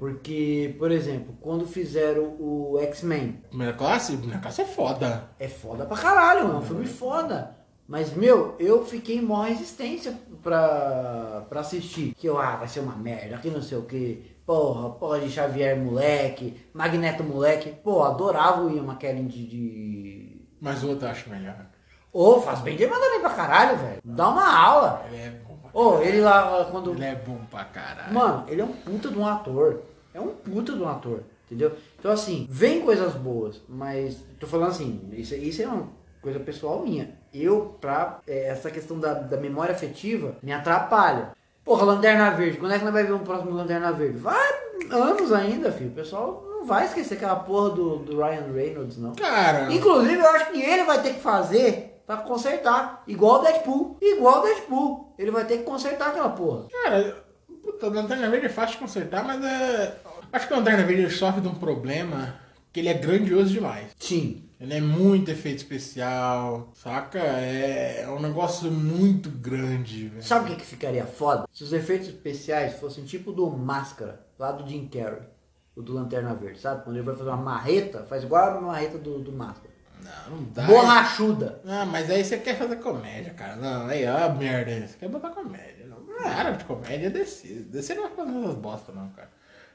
[0.00, 4.16] Porque, por exemplo, quando fizeram o X-Men, Primeira classe?
[4.16, 5.28] Primeira classe é foda.
[5.38, 7.54] é foda pra caralho, é um filme foda.
[7.86, 12.14] Mas, meu, eu fiquei em maior resistência pra, pra assistir.
[12.16, 14.36] Que eu, ah, vai ser uma merda, que não sei o que.
[14.46, 17.68] Porra, porra de Xavier moleque, Magneto moleque.
[17.70, 19.46] Pô, adorava o Ian McKellen de...
[19.46, 20.40] de...
[20.58, 21.66] Mas o outro eu acho melhor.
[22.10, 24.00] Ô, faz bem, ele manda bem pra caralho, velho.
[24.02, 25.04] Dá uma aula.
[25.06, 26.92] Ele é bom pra Ô, ele lá, quando...
[26.92, 28.14] Ele é bom pra caralho.
[28.14, 29.82] Mano, ele é um puta de um ator.
[30.12, 31.72] É um puta de um ator, entendeu?
[31.98, 35.88] Então assim, vem coisas boas, mas tô falando assim, isso, isso é uma
[36.20, 37.18] coisa pessoal minha.
[37.32, 41.32] Eu, pra é, essa questão da, da memória afetiva, me atrapalha.
[41.64, 44.18] Porra, Lanterna Verde, quando é que nós vai ver um próximo Lanterna Verde?
[44.18, 45.90] Vai anos ainda, filho.
[45.90, 49.12] O pessoal não vai esquecer aquela porra do, do Ryan Reynolds, não.
[49.12, 53.02] Cara, Inclusive, eu acho que ele vai ter que fazer pra consertar.
[53.06, 53.96] Igual o Deadpool.
[54.00, 55.14] Igual o Deadpool.
[55.18, 56.64] Ele vai ter que consertar aquela porra.
[56.82, 57.16] cara,
[57.62, 60.00] puta, o Lanterna Verde é fácil de consertar, mas é.
[60.32, 62.34] Acho que o Lanterna Verde sofre de um problema
[62.72, 63.88] que ele é grandioso demais.
[63.98, 64.46] Sim.
[64.60, 67.18] Ele é muito efeito especial, saca?
[67.18, 70.22] É, é um negócio muito grande, velho.
[70.22, 71.48] Sabe o que, que ficaria foda?
[71.50, 75.22] Se os efeitos especiais fossem tipo do Máscara, lá do Jim Carrey,
[75.74, 76.84] o do Lanterna Verde, sabe?
[76.84, 79.70] Quando ele vai fazer uma marreta, faz igual a marreta do, do Máscara.
[80.02, 80.64] Não, não dá.
[80.64, 81.60] Borrachuda.
[81.64, 83.56] Não, mas aí você quer fazer comédia, cara.
[83.56, 84.86] Não, aí, ó, merda.
[84.86, 85.79] Você quer botar comédia.
[86.20, 87.48] Não é área de comédia, é DC.
[87.70, 89.30] DC não vai fazer essas bosta, não, cara.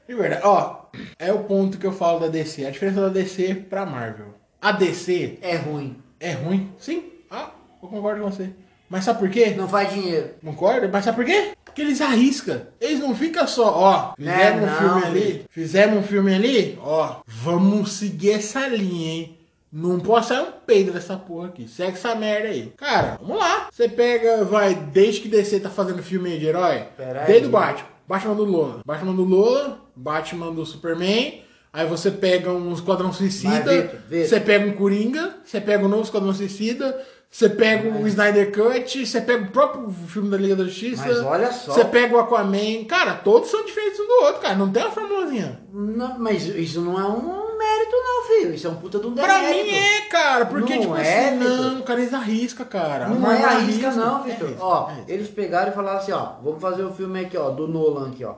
[0.08, 0.82] De verdade, ó,
[1.18, 2.64] é o ponto que eu falo da DC.
[2.64, 4.34] A diferença da DC pra Marvel.
[4.62, 5.96] A DC É ruim.
[6.20, 7.02] é ruim, sim.
[7.30, 7.50] Ah,
[7.82, 8.50] eu concordo com você.
[8.88, 9.50] Mas sabe por quê?
[9.56, 10.30] Não faz dinheiro.
[10.44, 10.88] Concorda?
[10.88, 11.52] Mas sabe por quê?
[11.64, 12.62] Porque eles arriscam.
[12.80, 17.16] Eles não ficam só, ó, fizemos É, um filme ali, fizemos um filme ali, ó,
[17.26, 19.38] vamos seguir essa linha, hein?
[19.78, 21.68] Não pode sair um peido dessa porra aqui.
[21.68, 22.72] Segue essa merda aí.
[22.78, 23.68] Cara, vamos lá.
[23.70, 27.26] Você pega, vai, desde que DC tá fazendo filme de herói, Pera aí.
[27.26, 27.86] desde o Batman.
[28.08, 28.80] Batman do Lola.
[28.86, 31.42] Batman do Lola, Batman do Superman.
[31.74, 36.04] Aí você pega um Esquadrão Suicida, Mas, você pega um Coringa, você pega o novo
[36.04, 36.98] Esquadrão Suicida,
[37.30, 41.04] você pega o Snyder Cut, você pega o próprio filme da Liga da Justiça.
[41.06, 41.74] Mas olha só.
[41.74, 42.84] Você pega o Aquaman.
[42.88, 44.54] Cara, todos são diferentes um do outro, cara.
[44.54, 45.60] Não tem uma formulazinha.
[45.70, 48.54] Não, mas isso não é um mérito não, filho.
[48.54, 49.64] Isso é um puta de um Pra demérito.
[49.66, 50.46] mim é, cara.
[50.46, 51.56] Porque, Não tipo é, assim, Vitor.
[51.56, 53.08] não, cara, eles arriscam, cara.
[53.08, 54.46] Não é arrisca não, é Vitor.
[54.48, 57.50] arrisca, ó, é eles pegaram e falaram assim, ó, vamos fazer o filme aqui, ó,
[57.50, 58.34] do Nolan aqui, ó.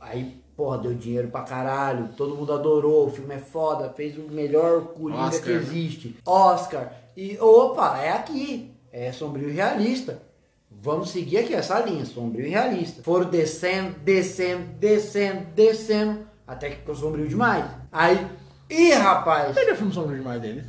[0.00, 4.22] Aí, porra, deu dinheiro pra caralho, todo mundo adorou, o filme é foda, fez o
[4.30, 5.42] melhor Coringa Oscar.
[5.42, 6.16] que existe.
[6.26, 6.92] Oscar.
[7.16, 8.74] E, opa, é aqui.
[8.92, 10.20] É sombrio e realista.
[10.70, 13.02] Vamos seguir aqui essa linha, sombrio e realista.
[13.02, 17.64] Foram descendo, descendo, descendo, descendo, até que ficou sombrio demais.
[17.92, 18.26] Aí,
[18.70, 20.64] ih, rapaz, Não tem filme sobre demais deles.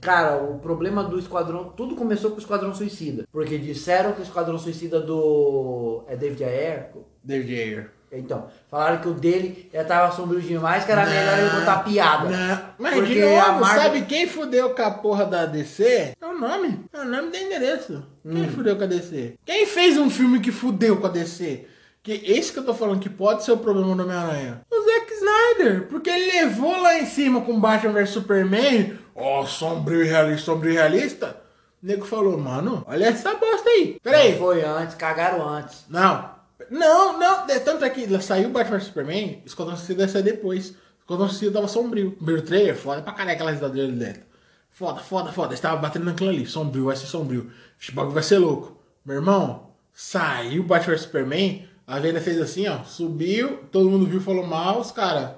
[0.00, 1.64] Cara, o problema do Esquadrão.
[1.76, 3.24] Tudo começou com o Esquadrão Suicida.
[3.30, 6.02] Porque disseram que o Esquadrão Suicida do.
[6.08, 6.88] É David Ayer?
[7.22, 7.90] David Ayer.
[8.14, 12.28] Então, falaram que o dele já tava sombrio demais, que era melhor ele botar piada.
[12.28, 12.62] Não.
[12.78, 16.12] Mas Porque de novo, Marvel- sabe quem fudeu com a porra da DC?
[16.20, 16.80] É o nome.
[16.92, 18.04] É o nome do endereço.
[18.22, 18.48] Quem Hum.
[18.50, 19.34] fudeu com a DC?
[19.46, 21.64] Quem fez um filme que fudeu com a DC?
[22.02, 24.60] Que esse que eu tô falando que pode ser o problema do Homem-Aranha.
[24.70, 25.88] O Zack Snyder.
[25.88, 28.98] Porque ele levou lá em cima com Batman vs Superman.
[29.14, 31.36] Ó, sombrio e realista, sombrio e realista.
[31.82, 34.00] O nego falou, mano, olha essa bosta aí.
[34.02, 34.32] Peraí.
[34.32, 35.84] Não foi antes, cagaram antes.
[35.88, 36.30] Não.
[36.70, 37.48] Não, não.
[37.48, 40.74] É, Tanto é que saiu Batman vs Superman, Esquadrão Suicida sair depois.
[41.00, 42.08] Esquadrão Suicida tava sombrio.
[42.08, 44.22] O primeiro trailer, foda pra caralho aquela risada dele dentro.
[44.70, 45.48] Foda, foda, foda.
[45.48, 46.46] Eles estavam batendo naquilo ali.
[46.46, 47.50] Sombrio, vai ser sombrio.
[47.80, 48.76] Esse bagulho vai ser louco.
[49.04, 52.82] Meu irmão, saiu Batman vs Superman, a venda fez assim, ó.
[52.84, 55.30] Subiu, todo mundo viu, falou mal, os caras.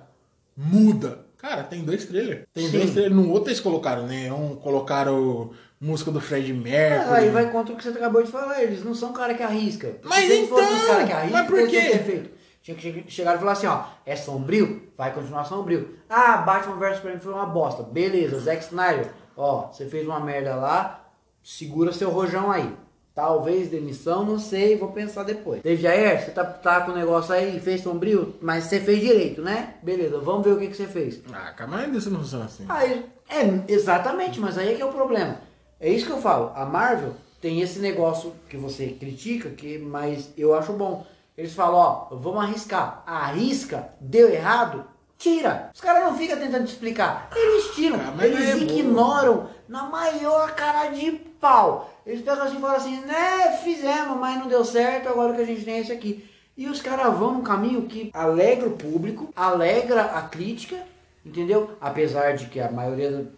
[0.57, 1.25] Muda.
[1.37, 2.45] Cara, tem dois trailers.
[2.55, 2.79] Tem Sim.
[2.79, 3.15] dois trailers.
[3.15, 4.33] No outro eles colocaram, né?
[4.33, 7.11] Um colocaram música do Fred Mercury.
[7.11, 9.43] Mas aí vai contra o que você acabou de falar, eles não são cara que
[9.43, 9.97] arrisca.
[10.03, 12.31] Mas se então, cara que arrisca, mas por quê?
[12.63, 14.89] Tinha que che- chegar e falar assim, ó, é sombrio?
[14.97, 15.99] Vai continuar sombrio.
[16.09, 17.83] Ah, Batman vs Superman foi uma bosta.
[17.83, 21.05] Beleza, Zack Snyder, ó, você fez uma merda lá,
[21.43, 22.75] segura seu rojão aí.
[23.15, 25.63] Talvez demissão, não sei, vou pensar depois.
[25.63, 29.41] David Ayer, você tá, tá com o negócio aí, fez sombrio, mas você fez direito,
[29.41, 29.75] né?
[29.85, 31.21] Beleza, vamos ver o que, que você fez.
[31.33, 32.65] Ah, calma aí, isso não funciona assim.
[32.69, 35.39] Aí, é, exatamente, mas aí é que é o problema.
[35.79, 36.51] É isso que eu falo.
[36.57, 41.07] A Marvel tem esse negócio que você critica, que, mas eu acho bom.
[41.39, 43.05] Eles falam, ó, vamos arriscar.
[43.07, 44.85] Arrisca, deu errado,
[45.17, 45.71] tira.
[45.73, 47.31] Os caras não ficam tentando te explicar.
[47.35, 51.91] Eles tiram, Ah, eles é ignoram na maior cara de pau.
[52.07, 55.45] Eles pegam assim e falam assim, né, fizemos, mas não deu certo, agora que a
[55.45, 56.25] gente tem é esse aqui.
[56.57, 60.77] E os caras vão num caminho que alegra o público, alegra a crítica,
[61.25, 61.71] entendeu?
[61.81, 63.29] Apesar de que a maioria do,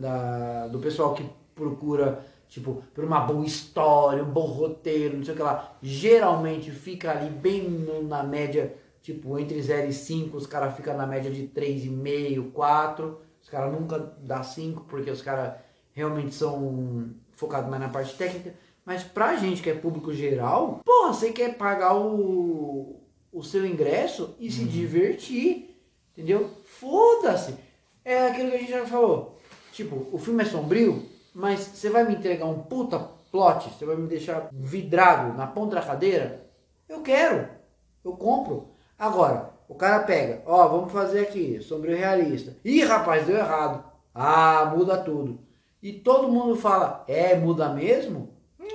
[0.00, 1.24] da- do pessoal que
[1.54, 6.70] procura, tipo, por uma boa história, um bom roteiro, não sei o que lá, geralmente
[6.72, 11.06] fica ali bem no- na média, tipo, entre 0 e 5, os caras ficam na
[11.06, 13.20] média de 3,5, 4.
[13.42, 15.52] Os caras nunca dá 5, porque os caras
[15.94, 18.54] realmente são focados mais na parte técnica.
[18.84, 23.00] Mas pra gente que é público geral, porra, você quer pagar o,
[23.32, 25.80] o seu ingresso e se divertir,
[26.12, 26.50] entendeu?
[26.64, 27.54] Foda-se.
[28.04, 29.38] É aquilo que a gente já falou.
[29.72, 32.98] Tipo, o filme é sombrio, mas você vai me entregar um puta
[33.32, 36.46] plot, você vai me deixar vidrado na ponta da cadeira?
[36.86, 37.48] Eu quero.
[38.04, 38.68] Eu compro.
[38.98, 42.54] Agora, o cara pega, ó, vamos fazer aqui, sombrio realista.
[42.62, 43.82] Ih, rapaz, deu errado.
[44.14, 45.40] Ah, muda tudo.
[45.84, 48.32] E todo mundo fala, é, muda mesmo?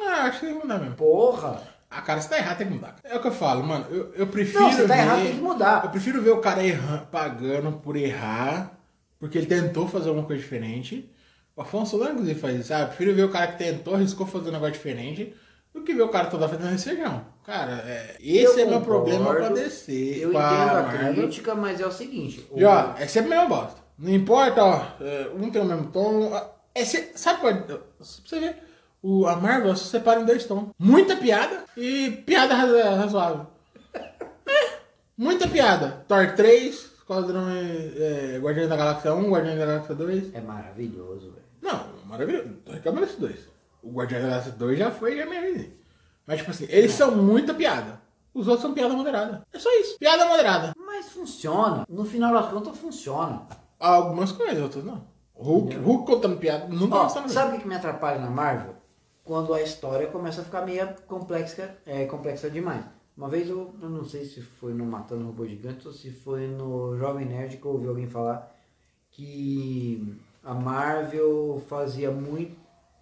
[0.07, 0.95] Ah, acho que tem que mudar mesmo.
[0.95, 1.59] Porra.
[1.89, 2.95] Ah, cara, se tá errado, tem que mudar.
[3.03, 3.85] É o que eu falo, mano.
[3.89, 4.61] Eu, eu prefiro.
[4.61, 5.83] Não, se tá ver- errado, tem que mudar.
[5.85, 8.77] Eu prefiro ver o cara erran- pagando por errar,
[9.19, 11.11] porque ele tentou fazer alguma coisa diferente.
[11.55, 12.71] O Afonso Solano, inclusive, faz isso.
[12.73, 15.35] Ah, eu prefiro ver o cara que tentou, arriscou fazer um negócio diferente,
[15.73, 17.25] do que ver o cara toda fazendo recejão.
[17.43, 20.19] Cara, é, esse Eu é meu concordo, problema pra descer.
[20.19, 21.13] Eu entendo a Marvel.
[21.15, 22.47] crítica, mas é o seguinte.
[22.51, 23.81] o- E ó, é sempre a mesma bosta.
[23.97, 26.31] Não importa, ó, é, um tem o mesmo tom.
[26.73, 27.55] É, se- sabe qual é?
[27.55, 28.63] Pra você ver,
[29.01, 30.69] o, a Marvel se separa em dois tons.
[30.77, 33.47] Muita piada e piada razo- razoável.
[34.47, 34.79] É,
[35.17, 36.05] muita piada.
[36.07, 40.35] Thor 3, Esquadrão é, é, Guardiões da Galáxia 1, Guardiões da Galáxia 2.
[40.35, 41.43] É maravilhoso, velho.
[41.61, 42.49] Não, maravilhoso.
[42.65, 43.39] Tô reclamando desses dois.
[43.81, 45.77] O Guardiões da Galáxia 2 já foi, já me avisei.
[46.27, 47.99] Mas, tipo assim, eles são muita piada.
[48.33, 49.41] Os outros são piada moderada.
[49.51, 49.97] É só isso.
[49.97, 50.73] Piada moderada.
[50.77, 51.83] Mas funciona.
[51.89, 53.47] No final das contas, funciona.
[53.79, 55.03] Algumas coisas, outras não.
[55.39, 58.75] Hulk, Hulk contando piada, nunca Ó, sabe o que que me atrapalha na Marvel?
[59.23, 62.83] Quando a história começa a ficar meio complexa, é, complexa demais.
[63.15, 66.47] Uma vez eu, eu não sei se foi no Matando Robô Gigante ou se foi
[66.47, 68.53] no Jovem Nerd que eu ouvi alguém falar
[69.11, 72.55] que a Marvel fazia muito.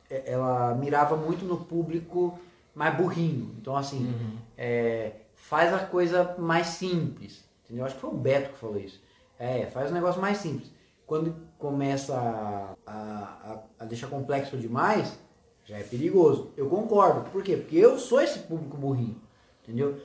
[0.10, 2.38] é, Ela mirava muito no público
[2.74, 3.56] mais burrinho.
[3.60, 4.14] Então assim,
[4.58, 7.44] é, faz a coisa mais simples.
[7.66, 7.86] Entendeu?
[7.86, 9.02] Acho que foi o Beto que falou isso.
[9.40, 10.72] É, faz um negócio mais simples.
[11.08, 15.18] Quando começa a, a, a- deixar complexo demais,
[15.66, 16.52] já é perigoso.
[16.56, 17.30] Eu concordo.
[17.32, 17.56] Por quê?
[17.58, 19.20] Porque eu sou esse público burrinho.
[19.64, 20.00] Entendeu?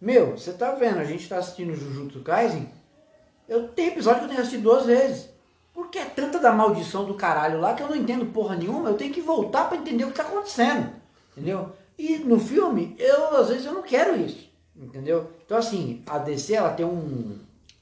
[0.00, 2.68] Meu, você tá vendo, a gente tá assistindo Jujutsu Kaisen,
[3.48, 5.30] eu tenho episódio que eu tenho assistido duas vezes.
[5.72, 8.96] Porque é tanta da maldição do caralho lá que eu não entendo porra nenhuma, eu
[8.96, 10.90] tenho que voltar pra entender o que tá acontecendo.
[11.32, 11.72] Entendeu?
[11.98, 14.48] E no filme, eu às vezes eu não quero isso.
[14.76, 15.30] Entendeu?
[15.44, 17.38] Então assim, a DC ela tem um,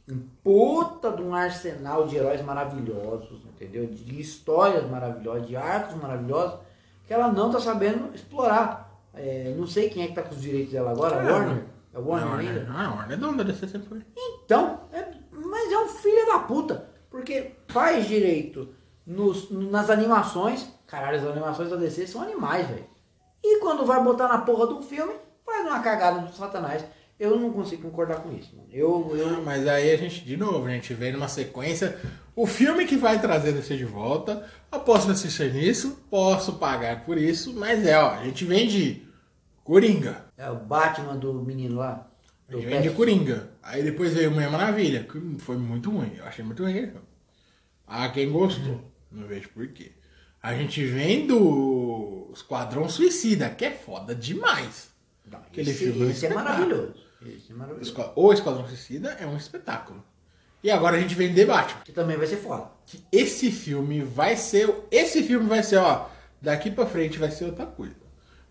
[0.08, 3.86] um puta de um arsenal de heróis maravilhosos, entendeu?
[3.86, 6.58] De histórias maravilhosas, de arcos maravilhosos,
[7.06, 8.90] que ela não tá sabendo explorar.
[9.14, 11.64] É, não sei quem é que tá com os direitos dela agora, a É, Warner?
[11.92, 12.64] É a Warner Não, ainda?
[12.64, 14.02] Não, a Warner é dona da DC sempre foi.
[14.16, 16.88] Então, é- mas é um filho da puta.
[17.10, 18.74] Porque faz direito
[19.06, 20.66] nos, nas animações.
[20.86, 22.86] Caralho, as animações da DC são animais, velho.
[23.44, 25.12] E quando vai botar na porra do filme,
[25.44, 26.82] faz uma cagada do satanás.
[27.18, 28.68] Eu não consigo concordar com isso, mano.
[28.72, 31.98] Eu, eu, Mas aí a gente, de novo, a gente vê numa sequência
[32.34, 34.44] o filme que vai trazer a DC de volta.
[34.72, 39.02] Eu posso assistir nisso, posso pagar por isso, mas é, ó, a gente vem de
[39.62, 40.26] Coringa.
[40.36, 42.08] é o Batman do menino lá.
[42.48, 42.96] A gente Do vem de Pet.
[42.96, 43.50] Coringa.
[43.62, 46.12] Aí depois veio Mulher Maravilha, que foi muito ruim.
[46.16, 47.06] Eu achei muito ruim aquele filme.
[47.86, 48.80] Ah, quem gostou?
[49.10, 49.92] Não vejo por quê.
[50.42, 54.90] A gente vem do Esquadrão Suicida, que é foda demais.
[55.30, 56.94] Aquele esse, filme é esse é maravilhoso.
[57.24, 58.12] É maravilhoso.
[58.16, 60.02] O Esquadrão Suicida é um espetáculo.
[60.62, 61.82] E agora a gente vem de Batman.
[61.84, 62.70] Que também vai ser foda.
[62.86, 64.72] Que esse filme vai ser.
[64.90, 66.08] Esse filme vai ser, ó.
[66.40, 67.96] Daqui pra frente vai ser outra coisa.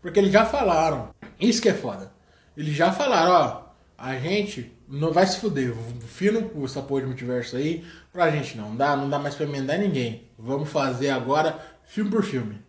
[0.02, 1.14] Porque eles já falaram.
[1.40, 2.12] Isso que é foda.
[2.56, 3.72] Eles já falaram, ó.
[3.98, 5.74] A gente não vai se fuder.
[6.08, 7.86] Fia no cu essa porra de multiverso aí.
[8.12, 10.30] Pra gente não dá, não dá mais pra emendar ninguém.
[10.38, 12.62] Vamos fazer agora filme por filme.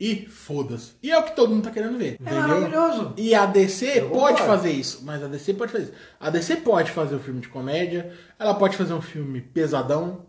[0.00, 0.92] E foda-se.
[1.02, 2.16] E é o que todo mundo tá querendo ver.
[2.20, 2.40] É entendeu?
[2.40, 3.12] maravilhoso.
[3.16, 4.44] E a DC Eu pode concordo.
[4.46, 5.92] fazer isso, mas a DC pode fazer isso.
[6.20, 10.26] A DC pode fazer um filme de comédia, ela pode fazer um filme pesadão,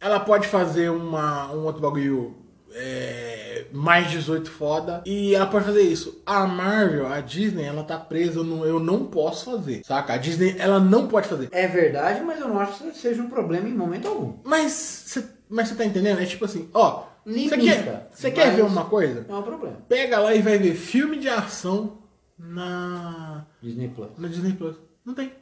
[0.00, 2.36] ela pode fazer uma, um outro bagulho
[2.72, 6.22] é, mais 18 foda, e ela pode fazer isso.
[6.24, 10.12] A Marvel, a Disney, ela tá presa no eu não posso fazer, saca?
[10.12, 11.48] A Disney, ela não pode fazer.
[11.50, 14.34] É verdade, mas eu não acho que seja um problema em momento algum.
[14.44, 16.20] Mas você mas você tá entendendo?
[16.20, 19.26] É tipo assim, ó, você Limita, quer, você quer ver uma coisa?
[19.28, 19.76] Não é um problema.
[19.86, 21.98] Pega lá e vai ver filme de ação
[22.38, 24.08] na Disney Plus.
[24.16, 24.76] No Disney Plus.
[25.04, 25.32] Não tem.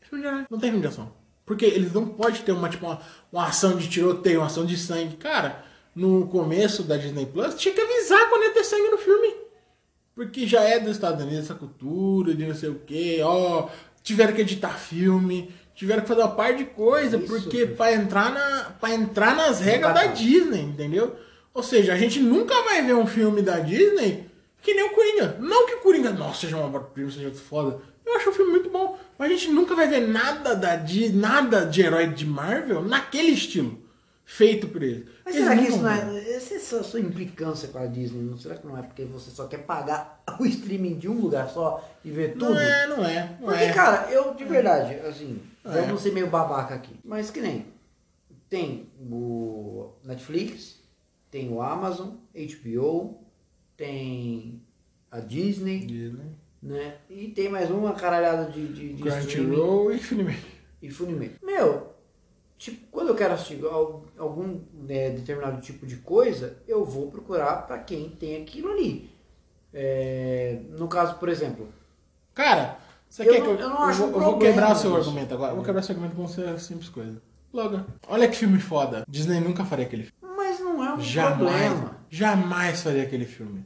[0.00, 0.44] Filme de herói.
[0.50, 1.12] Não tem filme de ação.
[1.46, 3.00] Porque eles não podem ter uma, tipo, uma,
[3.32, 5.16] uma ação de tiroteio, uma ação de sangue.
[5.16, 9.34] Cara, no começo da Disney Plus, tinha que avisar quando ia ter sangue no filme.
[10.16, 13.68] Porque já é dos Estados Unidos essa cultura de não sei o que, ó.
[14.02, 18.32] Tiveram que editar filme, tiveram que fazer uma par de coisa, Isso, porque pra entrar,
[18.32, 20.06] na, pra entrar nas regras da.
[20.06, 21.16] Disney, entendeu?
[21.52, 24.28] Ou seja, a gente nunca vai ver um filme da Disney
[24.62, 25.36] que nem o Coringa.
[25.40, 27.78] Não que o Coringa, nossa, seja uma prima, seja foda.
[28.04, 28.98] Eu acho o filme muito bom.
[29.18, 33.30] Mas a gente nunca vai ver nada da Disney, nada de herói de Marvel naquele
[33.30, 33.82] estilo.
[34.24, 35.04] Feito por eles.
[35.24, 36.34] Mas Eles será que isso não é.
[36.34, 38.22] Essa sua implicância com a Disney?
[38.22, 41.48] Não, será que não é porque você só quer pagar o streaming de um lugar
[41.50, 42.54] só e ver tudo?
[42.54, 43.36] Não é, não é.
[43.38, 43.72] Não Porque, é.
[43.72, 45.82] cara, eu de verdade, assim, É.
[45.82, 46.94] vamos ser meio babaca aqui.
[47.04, 47.66] Mas que nem.
[48.48, 50.80] Tem o Netflix,
[51.30, 53.18] tem o Amazon, HBO,
[53.76, 54.60] tem
[55.10, 56.30] a Disney, Disney.
[56.62, 56.98] né?
[57.10, 60.36] E tem mais uma caralhada de, de, de Crunchyroll e filme.
[60.82, 61.34] e Funimation.
[61.42, 61.92] Meu,
[62.58, 67.66] tipo, quando eu quero assistir al- algum né, determinado tipo de coisa, eu vou procurar
[67.66, 69.10] pra quem tem aquilo ali.
[69.72, 71.68] É, no caso, por exemplo,
[72.32, 72.78] Cara,
[73.14, 74.96] você Eu quer não- que eu não acho vou, um eu vou problema quebrar seu
[74.96, 75.52] argumento agora.
[75.52, 77.22] Eu vou quebrar seu argumento com uma simples coisa.
[77.52, 77.86] Logan.
[78.08, 79.04] Olha que filme foda.
[79.08, 80.36] Disney nunca faria aquele filme.
[80.36, 81.36] mas não é um Jamais.
[81.38, 81.96] problema.
[82.10, 83.64] Jamais faria aquele filme.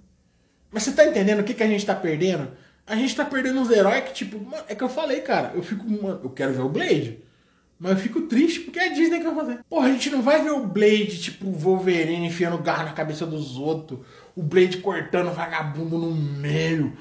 [0.71, 2.51] Mas você tá entendendo o que, que a gente tá perdendo?
[2.87, 5.53] A gente tá perdendo uns heróis que, tipo, mano, é que eu falei, cara.
[5.55, 7.19] Eu fico, mano, eu quero ver o Blade.
[7.79, 9.61] Mas eu fico triste porque é a Disney que vai fazer.
[9.69, 13.25] Porra, a gente não vai ver o Blade, tipo, o Wolverine enfiando garra na cabeça
[13.25, 14.01] dos outros.
[14.37, 16.93] O Blade cortando vagabundo no meio.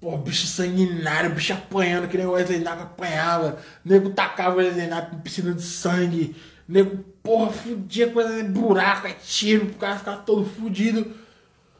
[0.00, 3.58] Pô, bicho sanguinário, bicho apanhando, que nem o Wesley Snipes apanhava.
[3.84, 6.36] Nego tacava o Wesley Snipes em piscina de sangue.
[6.68, 11.14] Nego, porra, fudia coisa de buraco, é tiro, o cara ficava todo fudido.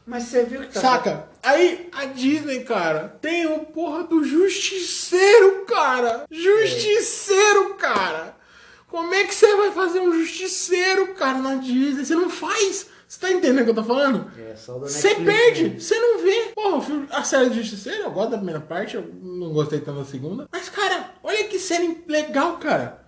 [0.05, 0.81] Mas você viu que tá.
[0.81, 1.29] Saca?
[1.41, 6.25] Aí a Disney, cara, tem o porra do justiceiro, cara.
[6.29, 8.35] Justiceiro, cara.
[8.87, 12.03] Como é que você vai fazer um justiceiro, cara, na Disney?
[12.03, 12.87] Você não faz.
[13.09, 14.31] Você tá entendendo o que eu tô falando?
[14.39, 15.79] É, só da Você perde, né?
[15.79, 16.51] você não vê.
[16.53, 19.79] Porra, o filme- a série do Justiceiro, eu gosto da primeira parte, eu não gostei
[19.79, 20.47] tanto da segunda.
[20.51, 23.03] Mas, cara, olha que série legal, cara.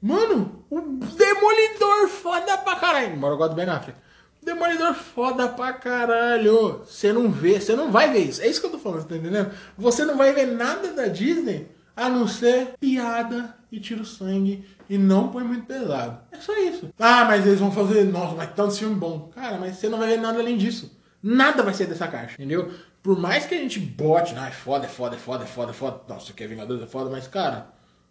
[0.00, 3.12] Mano, o Demolidor foda pra caralho.
[3.16, 3.98] Embora eu gosto do Ben Affleck.
[4.40, 6.82] Demolidor foda pra caralho.
[6.86, 8.40] Você não vê, você não vai ver isso.
[8.42, 9.50] É isso que eu tô falando, você tá entendendo?
[9.76, 14.98] Você não vai ver nada da Disney a não ser piada e tiro sangue e
[14.98, 16.20] não põe muito pesado.
[16.32, 16.90] É só isso.
[16.98, 19.30] Ah, mas eles vão fazer, nossa, mas tanto filme bom.
[19.34, 20.98] Cara, mas você não vai ver nada além disso.
[21.22, 22.72] Nada vai ser dessa caixa, entendeu?
[23.02, 25.70] Por mais que a gente bote, ah, é foda, é foda, é foda, é foda,
[25.70, 26.00] é foda.
[26.08, 27.68] Nossa, que é Vingadores é foda, mas cara,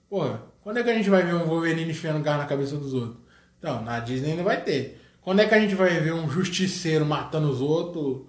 [0.09, 2.93] porra, quando é que a gente vai ver um Wolverine enfiando garra na cabeça dos
[2.93, 3.17] outros?
[3.57, 5.01] Então, na Disney não vai ter.
[5.21, 8.21] Quando é que a gente vai ver um justiceiro matando os outros,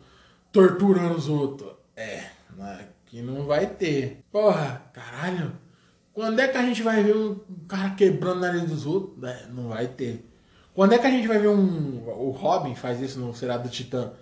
[0.52, 1.72] torturando os outros?
[1.96, 2.24] É,
[2.58, 4.24] aqui não vai ter.
[4.30, 5.52] Porra, caralho.
[6.12, 7.38] Quando é que a gente vai ver um
[7.68, 9.22] cara quebrando o nariz dos outros?
[9.24, 10.24] É, não vai ter.
[10.74, 12.02] Quando é que a gente vai ver um.
[12.06, 14.12] O Robin faz isso no seriado do Titã.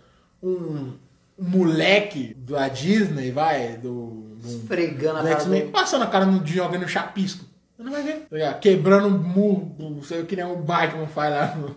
[0.43, 0.93] Um,
[1.39, 4.37] um moleque da Disney, vai, do.
[4.41, 7.45] do Esfregando a cara do- passando a cara no jogando no chapisco.
[7.77, 8.27] Você não vai ver.
[8.29, 8.55] Tá?
[8.55, 11.77] Quebrando um murro, sei que nem o Batman faz lá no,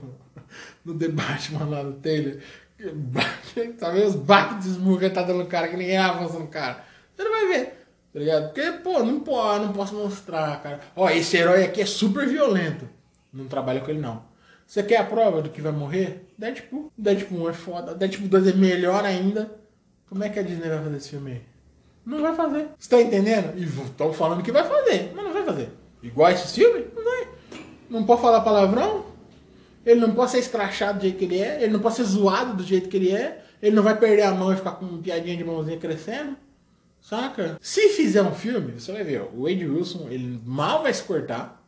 [0.83, 2.37] no The Batman lá no Taylor.
[3.77, 6.83] Tá vendo os baques de ele tá dando no cara, que ninguém avança no cara.
[7.15, 7.80] Você não vai ver.
[8.13, 8.45] Tá ligado?
[8.51, 10.79] Porque, pô, não, pode, não posso mostrar, cara.
[10.95, 12.87] Ó, esse herói aqui é super violento.
[13.31, 14.23] Não trabalha com ele, não.
[14.67, 16.27] Você quer a prova do que vai morrer?
[16.37, 16.91] Deadpool.
[16.97, 17.95] Deadpool 1 é foda.
[17.95, 19.51] Deadpool 2 é melhor ainda.
[20.07, 21.41] Como é que a Disney vai fazer esse filme aí?
[22.05, 22.67] Não vai fazer.
[22.77, 23.57] Você tá entendendo?
[23.57, 25.69] E estão falando que vai fazer, mas não vai fazer.
[26.03, 26.85] Igual esse filme?
[26.95, 27.27] Não vai.
[27.89, 29.05] Não pode falar palavrão.
[29.85, 31.63] Ele não pode ser escrachado do jeito que ele é.
[31.63, 33.43] Ele não pode ser zoado do jeito que ele é.
[33.61, 36.35] Ele não vai perder a mão e ficar com piadinha de mãozinha crescendo.
[37.01, 37.57] Saca?
[37.59, 41.03] Se fizer um filme, você vai ver, ó, o Wade Wilson, ele mal vai se
[41.03, 41.61] cortar.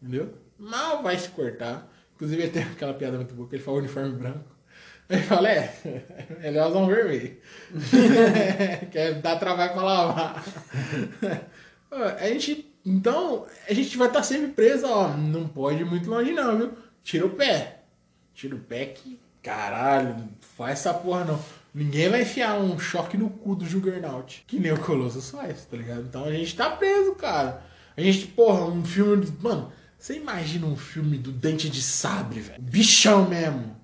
[0.00, 0.34] Entendeu?
[0.58, 1.90] Mal vai se cortar.
[2.14, 4.56] Inclusive, tem aquela piada muito boa que ele fala uniforme branco.
[5.10, 5.74] Ele fala, é,
[6.40, 7.36] ele usa um vermelho.
[8.90, 10.44] Quer dar trabalho pra lavar.
[12.18, 15.08] A gente, então, a gente vai estar sempre preso, ó.
[15.08, 16.72] Não pode ir muito longe, não, viu?
[17.02, 17.82] Tira o pé.
[18.32, 20.16] Tira o pé que, caralho,
[20.56, 21.38] faz essa porra não.
[21.74, 25.76] Ninguém vai enfiar um choque no cu do Juggernaut, que nem o Colossus faz, tá
[25.76, 26.02] ligado?
[26.02, 27.64] Então a gente tá preso, cara.
[27.96, 29.26] A gente, porra, um filme.
[29.40, 32.60] Mano, você imagina um filme do Dente de Sabre, velho?
[32.60, 33.76] Bichão mesmo.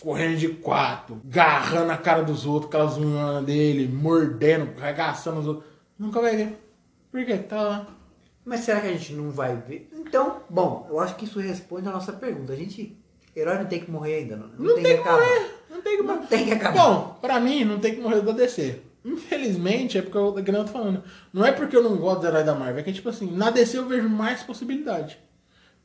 [0.00, 5.66] Correndo de quatro, garrando a cara dos outros, aquelas unhas dele, mordendo, arregaçando os outros.
[5.98, 6.58] Nunca vai ver.
[7.12, 7.36] Por quê?
[7.36, 7.86] Tá lá.
[8.44, 9.90] Mas será que a gente não vai ver?
[9.92, 12.54] Então, bom, eu acho que isso responde a nossa pergunta.
[12.54, 12.98] A gente.
[13.34, 14.48] Herói não tem que morrer ainda, não.
[14.58, 15.12] Não, tem, que, acabar.
[15.12, 15.50] morrer.
[15.70, 16.18] Não tem que morrer.
[16.18, 16.82] Não tem que acabar.
[16.82, 18.80] Bom, pra mim, não tem que morrer da DC.
[19.04, 21.02] Infelizmente, é porque eu, que eu tô falando.
[21.32, 23.50] Não é porque eu não gosto do herói da Marvel, é que, tipo assim, na
[23.50, 25.18] DC eu vejo mais possibilidade.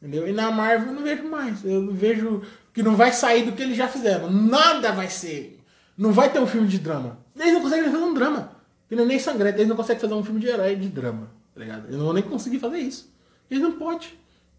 [0.02, 0.28] Entendeu?
[0.28, 1.64] E na Marvel eu não vejo mais.
[1.64, 2.42] Eu vejo
[2.74, 4.30] que não vai sair do que eles já fizeram.
[4.30, 5.60] Nada vai ser.
[5.98, 7.18] Não vai ter um filme de drama.
[7.36, 8.52] Eles não conseguem fazer um drama.
[8.90, 9.58] Que não é nem sangrento.
[9.58, 11.30] Eles não conseguem fazer um filme de herói de drama.
[11.54, 11.86] Tá ligado?
[11.86, 13.10] Eles não vão nem conseguir fazer isso.
[13.50, 14.10] Eles não podem.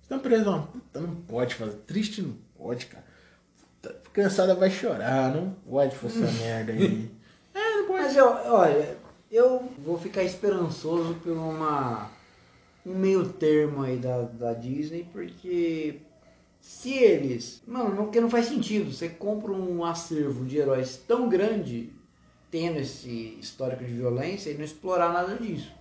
[0.02, 0.46] Estão presos.
[0.46, 1.74] Puta, não pode fazer.
[1.86, 3.04] Triste não pode, cara.
[3.80, 7.10] Puta, Cansada vai chorar, não pode fazer essa merda aí.
[7.54, 8.02] É, não pode.
[8.02, 8.98] Mas eu, olha,
[9.30, 12.10] eu vou ficar esperançoso por uma
[12.84, 16.00] um meio termo aí da, da Disney, porque
[16.60, 17.62] se eles.
[17.66, 18.92] Mano, não, porque não faz sentido.
[18.92, 21.92] Você compra um acervo de heróis tão grande,
[22.50, 25.72] tendo esse histórico de violência, e não explorar nada disso.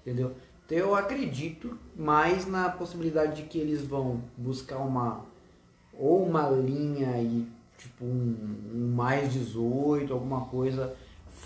[0.00, 0.34] Entendeu?
[0.66, 5.26] Então eu acredito mais na possibilidade de que eles vão buscar uma.
[5.98, 7.46] Ou uma linha aí,
[7.78, 8.36] tipo um,
[8.74, 10.94] um mais 18, alguma coisa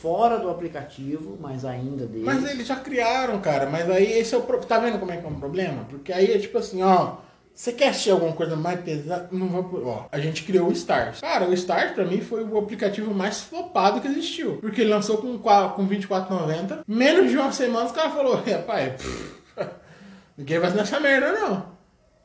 [0.01, 2.25] fora do aplicativo, mas ainda deles.
[2.25, 3.69] Mas eles já criaram, cara.
[3.69, 4.43] Mas aí esse é o.
[4.43, 5.85] pro- Tá vendo como é que é um problema?
[5.91, 7.17] Porque aí é tipo assim, ó.
[7.53, 9.29] Você quer assistir alguma coisa mais pesada?
[9.33, 9.85] Não vou.
[9.85, 11.21] Ó, a gente criou o Stars.
[11.21, 14.59] Cara, o Stars pra mim foi o aplicativo mais flopado que existiu.
[14.61, 16.83] Porque ele lançou com, com 24,90.
[16.87, 19.35] Menos de uma semana os caras falaram, rapaz, pff,
[20.39, 21.78] ninguém vai assinar essa merda não.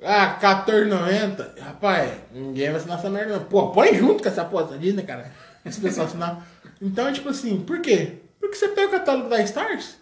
[0.03, 1.59] Ah, 14,90.
[1.59, 3.45] Rapaz, ninguém vai assinar essa merda não.
[3.45, 4.43] Pô, põe junto com essa
[4.77, 5.31] Disney, cara.
[5.65, 6.45] Esse pessoal assinar.
[6.81, 8.19] Então, tipo assim, por quê?
[8.39, 9.95] Porque você pega o catálogo da Stars,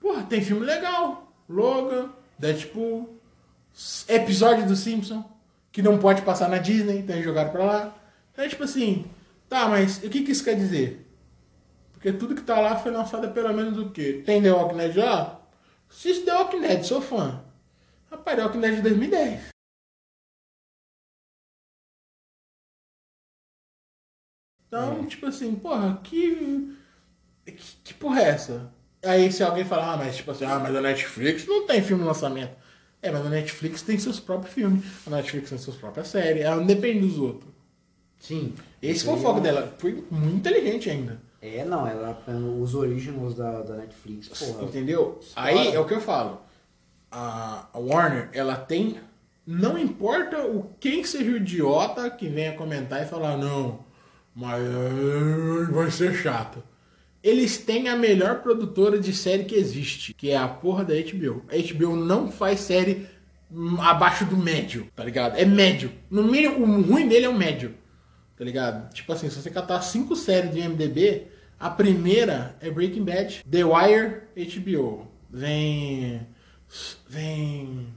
[0.00, 1.32] porra, tem filme legal.
[1.48, 3.16] Logan, Deadpool,
[4.08, 5.24] episódio do Simpson,
[5.70, 7.94] que não pode passar na Disney, então eles jogaram pra lá.
[8.32, 9.06] Então, é tipo assim,
[9.48, 11.06] tá, mas o que, que isso quer dizer?
[11.92, 14.22] Porque tudo que tá lá foi lançado pelo menos o quê?
[14.26, 15.40] Tem The Walking Dead lá?
[15.88, 17.40] Assiste The Walking Dead, sou fã.
[18.10, 19.48] Rapaz, The Walking Dead de 2010.
[24.66, 26.76] Então, tipo assim, porra, que,
[27.44, 27.54] que.
[27.84, 28.72] Que porra é essa?
[29.04, 32.02] Aí se alguém falar, ah, mas tipo assim, ah, mas a Netflix não tem filme
[32.02, 32.56] no lançamento.
[33.00, 34.84] É, mas a Netflix tem seus próprios filmes.
[35.06, 36.42] A Netflix tem suas próprias séries.
[36.44, 37.50] Ela não depende dos outros.
[38.18, 38.54] Sim.
[38.82, 39.74] Esse foi o foco é- dela.
[39.78, 41.20] Foi muito inteligente ainda.
[41.40, 42.18] É, não, ela
[42.60, 44.64] os originals da, da Netflix, porra.
[44.64, 45.20] Entendeu?
[45.36, 46.40] Aí é o que eu falo.
[47.18, 48.98] A, Warner, ela tem.
[49.46, 53.80] Não importa o quem seja o idiota que venha comentar e falar, não,
[54.34, 56.62] mas eh, vai ser chato.
[57.22, 61.42] Eles têm a melhor produtora de série que existe, que é a porra da HBO.
[61.48, 63.06] A HBO não faz série
[63.50, 65.38] hum, abaixo do médio, tá ligado?
[65.38, 65.90] É médio.
[66.10, 67.74] No mínimo, o ruim dele é o médio.
[68.36, 68.92] Tá ligado?
[68.92, 73.64] Tipo assim, se você catar cinco séries do IMDB, a primeira é Breaking Bad, The
[73.64, 75.08] Wire, HBO.
[75.30, 76.35] Vem.
[77.08, 77.88] Vem.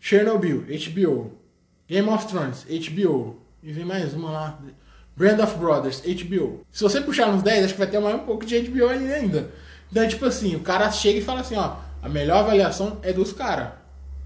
[0.00, 1.32] Chernobyl, HBO.
[1.88, 3.40] Game of Thrones, HBO.
[3.62, 4.58] E vem mais uma lá.
[5.16, 6.66] Brand of Brothers, HBO.
[6.70, 9.12] Se você puxar nos 10, acho que vai ter mais um pouco de HBO ali
[9.12, 9.50] ainda.
[9.90, 13.32] Então, tipo assim, o cara chega e fala assim, ó, a melhor avaliação é dos
[13.32, 13.72] caras.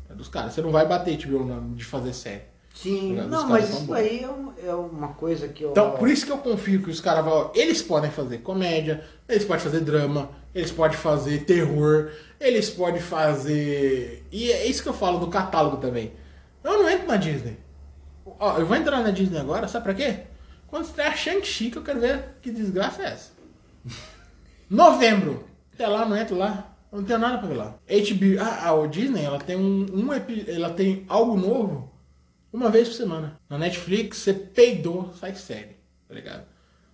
[0.08, 0.54] É dos caras.
[0.54, 2.42] Você não vai bater HBO de fazer série.
[2.76, 3.96] Sim, os não, mas isso bons.
[3.96, 5.70] aí é, é uma coisa que eu.
[5.70, 7.50] Então, por isso que eu confio que os caras vão.
[7.54, 14.26] Eles podem fazer comédia, eles podem fazer drama, eles podem fazer terror, eles podem fazer.
[14.30, 16.12] E é isso que eu falo do catálogo também.
[16.62, 17.56] Eu não entro na Disney.
[18.38, 20.24] Ó, eu vou entrar na Disney agora, sabe pra quê?
[20.68, 23.30] Quando estrear Shang-Chi, que eu quero ver que desgraça é essa.
[24.68, 25.46] Novembro.
[25.72, 26.76] Até lá, não entro lá.
[26.92, 27.74] Eu não tenho nada pra ver lá.
[27.88, 28.38] HBO.
[28.38, 30.08] Ah, a Disney, ela tem um, um
[30.46, 31.95] ela tem algo novo
[32.56, 33.38] uma vez por semana.
[33.48, 35.76] Na Netflix, você peidou, sai série,
[36.08, 36.44] tá ligado?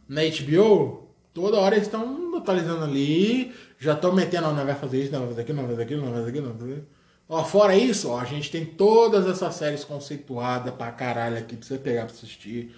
[0.09, 1.03] Na HBO,
[1.35, 5.29] Toda hora eles estão atualizando ali, já estão metendo, não vai fazer isso, não vai
[5.29, 6.89] fazer aquilo, não vai fazer aquilo, não vai fazer aquilo, não vai fazer aquilo.
[7.29, 11.67] Ó, fora isso, ó, a gente tem todas essas séries conceituadas pra caralho aqui pra
[11.67, 12.77] você pegar pra assistir.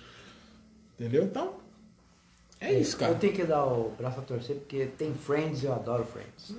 [0.95, 1.25] Entendeu?
[1.25, 1.55] Então,
[2.61, 3.13] é isso, cara.
[3.13, 6.55] Eu tenho que dar o braço a torcer porque tem Friends e eu adoro Friends.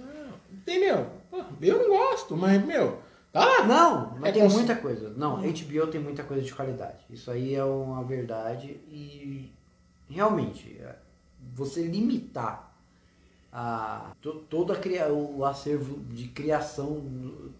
[0.51, 1.09] Entendeu?
[1.31, 2.99] Pô, Eu não gosto, mas, meu,
[3.39, 3.65] lá.
[3.65, 5.09] Não, mas É tem cons- muita coisa.
[5.17, 6.99] Não, HBO tem muita coisa de qualidade.
[7.09, 9.51] Isso aí é uma verdade e
[10.09, 10.95] realmente é,
[11.55, 12.71] você limitar
[13.57, 17.01] a to- toda a o acervo de criação,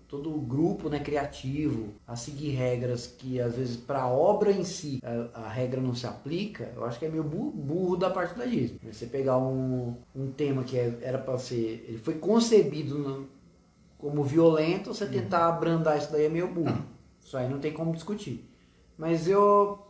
[0.09, 4.65] todo o grupo né, criativo a seguir regras que às vezes para a obra em
[4.65, 8.09] si a, a regra não se aplica, eu acho que é meio bu- burro da
[8.09, 8.78] parte da Disney.
[8.91, 13.34] Você pegar um, um tema que é- era para ser, ele foi concebido no-
[14.06, 16.86] como violento, você tentar abrandar isso daí é meio burro.
[17.20, 18.47] Isso aí não tem como discutir.
[18.95, 19.84] Mas eu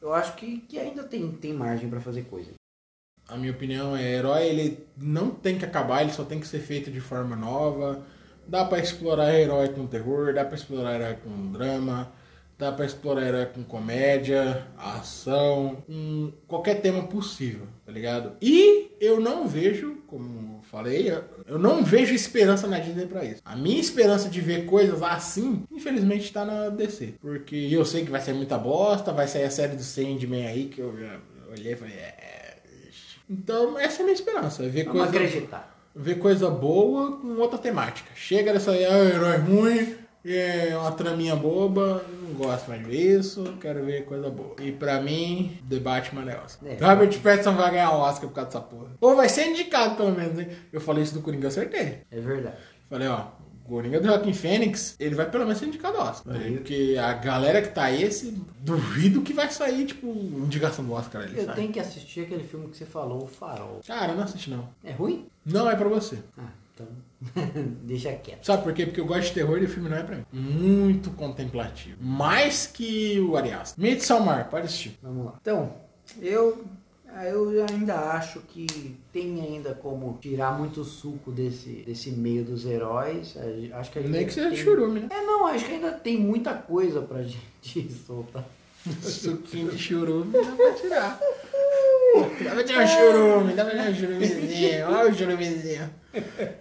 [0.00, 2.52] eu acho que, que ainda tem, tem margem para fazer coisa.
[3.28, 6.60] A minha opinião é, herói ele não tem que acabar, ele só tem que ser
[6.60, 8.02] feito de forma nova.
[8.46, 12.10] Dá pra explorar herói com terror, dá pra explorar herói com drama,
[12.56, 18.38] dá pra explorar herói com comédia, ação, com qualquer tema possível, tá ligado?
[18.40, 20.37] E eu não vejo, como
[20.70, 21.12] falei,
[21.46, 23.40] eu não vejo esperança na Disney pra isso.
[23.44, 27.14] A minha esperança de ver coisas assim, infelizmente, tá na DC.
[27.20, 30.66] Porque eu sei que vai ser muita bosta, vai sair a série do Sandman aí,
[30.66, 31.18] que eu já
[31.50, 32.56] olhei e falei, é.
[33.30, 34.62] Então, essa é a minha esperança.
[34.68, 35.78] Ver Vamos coisa, acreditar.
[35.94, 38.08] ver coisa boa com outra temática.
[38.14, 39.94] Chega dessa aí, ah, herói ruim,
[40.24, 44.54] é uma traminha boba, não gosto mais de ver isso, quero ver coisa boa.
[44.60, 46.68] E pra mim, The Batman é Oscar.
[46.70, 46.74] É.
[46.74, 48.90] Robert Pattinson vai ganhar Oscar por causa dessa porra.
[49.00, 50.48] Ou vai ser indicado pelo menos, hein?
[50.72, 52.02] Eu falei isso do Coringa, eu acertei.
[52.10, 52.56] É verdade.
[52.88, 53.26] Falei, ó,
[53.64, 56.34] o Coringa do Joaquim Fênix, ele vai pelo menos ser indicado ao Oscar.
[56.34, 56.54] Aí.
[56.54, 61.38] Porque a galera que tá esse, duvido que vai sair, tipo, indicação do Oscar ali,
[61.38, 63.80] Eu tenho que assistir aquele filme que você falou, O Farol.
[63.86, 64.68] Cara, não assiste não.
[64.82, 65.26] É ruim?
[65.44, 66.18] Não é pra você.
[66.36, 66.48] Ah,
[66.82, 68.44] então deixa quieto.
[68.44, 68.86] Sabe por quê?
[68.86, 70.24] Porque eu gosto de terror e o filme não é pra mim.
[70.32, 71.96] Muito contemplativo.
[72.02, 73.82] Mais que o Ari Aster.
[73.82, 74.98] Midsommar, pode assistir.
[75.02, 75.38] Vamos lá.
[75.40, 75.72] Então,
[76.20, 76.64] eu,
[77.24, 83.34] eu ainda acho que tem ainda como tirar muito suco desse, desse meio dos heróis.
[83.74, 85.08] Acho que Nem que seja tem- churume, né?
[85.10, 88.44] É, não, acho que ainda tem muita coisa pra gente soltar.
[89.02, 91.20] Suquinho de churume dá pra tirar.
[92.44, 94.86] Dá pra tirar um churume, dá pra tirar um churumezinho.
[94.88, 95.90] Olha o churumezinho.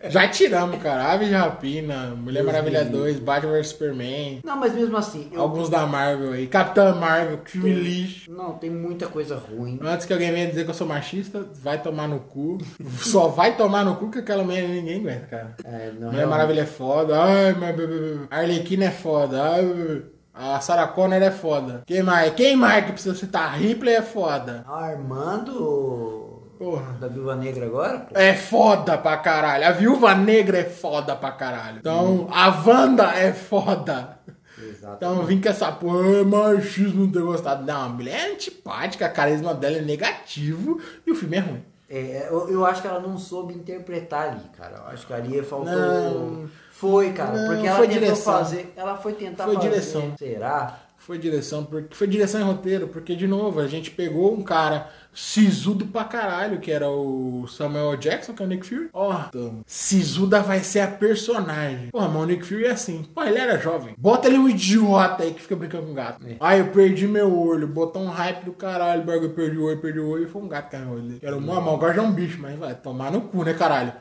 [0.10, 1.12] Já tiramos, cara.
[1.12, 4.42] Ave de Rapina, Mulher Deus Maravilha me 2, Batman vs Superman.
[4.44, 5.42] Não, mas mesmo assim, eu...
[5.42, 6.48] Alguns da Marvel aí.
[6.48, 8.32] Capitã Marvel, que filme lixo.
[8.32, 9.80] Não, tem muita coisa ruim.
[9.82, 12.58] Antes que alguém venha dizer que eu sou machista, vai tomar no cu.
[13.00, 15.56] Só vai tomar no cu que aquela mulher ninguém aguenta, cara.
[15.64, 16.30] É, não, Mulher realmente.
[16.30, 17.22] Maravilha é foda.
[17.22, 17.76] Ai, mas...
[18.30, 19.42] Arlequina é foda.
[19.42, 20.04] Ai,
[20.40, 21.82] a Sarah Connor é foda.
[21.86, 22.34] Quem mais?
[22.34, 23.54] Quem mais que precisa citar?
[23.58, 24.64] Ripley é foda.
[24.68, 26.94] Armando Porra.
[27.00, 28.18] da Viúva Negra agora, pô.
[28.18, 29.68] É foda pra caralho.
[29.68, 31.78] A Viúva Negra é foda pra caralho.
[31.80, 34.20] Então, a Wanda é foda.
[34.60, 34.96] Exato.
[34.98, 37.64] Então, vim com essa porra, é machismo não ter gostado.
[37.64, 41.64] Não, a mulher é antipática, a carisma dela é negativo e o filme é ruim.
[41.90, 44.78] É, eu, eu acho que ela não soube interpretar ali, cara.
[44.78, 45.72] Eu acho que ali faltou.
[45.74, 46.50] Não.
[46.78, 47.38] Foi, cara.
[47.38, 48.34] Não, porque ela foi tentou direção.
[48.34, 48.74] fazer.
[48.76, 49.70] Ela foi tentar Foi fazer.
[49.70, 50.14] direção.
[50.18, 50.80] Será?
[51.00, 54.90] Foi direção, porque foi direção e roteiro, porque de novo, a gente pegou um cara
[55.14, 58.90] sisudo pra caralho, que era o Samuel Jackson, que é o Nick Fury.
[58.92, 61.90] Ó, então, sisuda vai ser a personagem.
[61.92, 63.04] Porra, mas o Nick Fury é assim.
[63.16, 63.96] Pô, ele era jovem.
[63.98, 66.26] Bota ele um idiota aí que fica brincando com gato.
[66.28, 66.36] É.
[66.42, 69.80] Aí eu perdi meu olho, botou um hype do caralho, bagulho, eu perdi o olho,
[69.80, 71.20] perdi o olho, e foi um gato que caiu no olho dele.
[71.24, 73.94] Era um mal, agora já é um bicho, mas vai tomar no cu, né, caralho?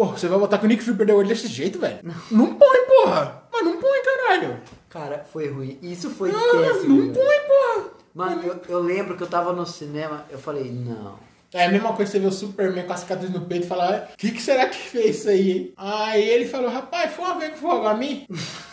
[0.00, 1.98] Porra, você vai botar que o Nick Fury perdeu o olho desse jeito, velho?
[2.30, 3.42] Não põe, porra!
[3.52, 4.58] Mas não põe, caralho!
[4.88, 5.78] Cara, foi ruim.
[5.82, 7.02] Isso foi Ah, péssimo.
[7.04, 7.90] não põe, porra!
[8.14, 11.18] Mano, eu, eu lembro que eu tava no cinema, eu falei, não.
[11.52, 13.68] É a mesma coisa que você vê o Superman com a cicatriz no peito e
[13.68, 15.74] falar, o que, que será que fez isso aí?
[15.76, 18.26] Aí ele falou, rapaz, foi uma vez que foi a mim?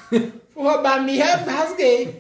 [0.63, 2.19] roubar a mim, eu rasguei.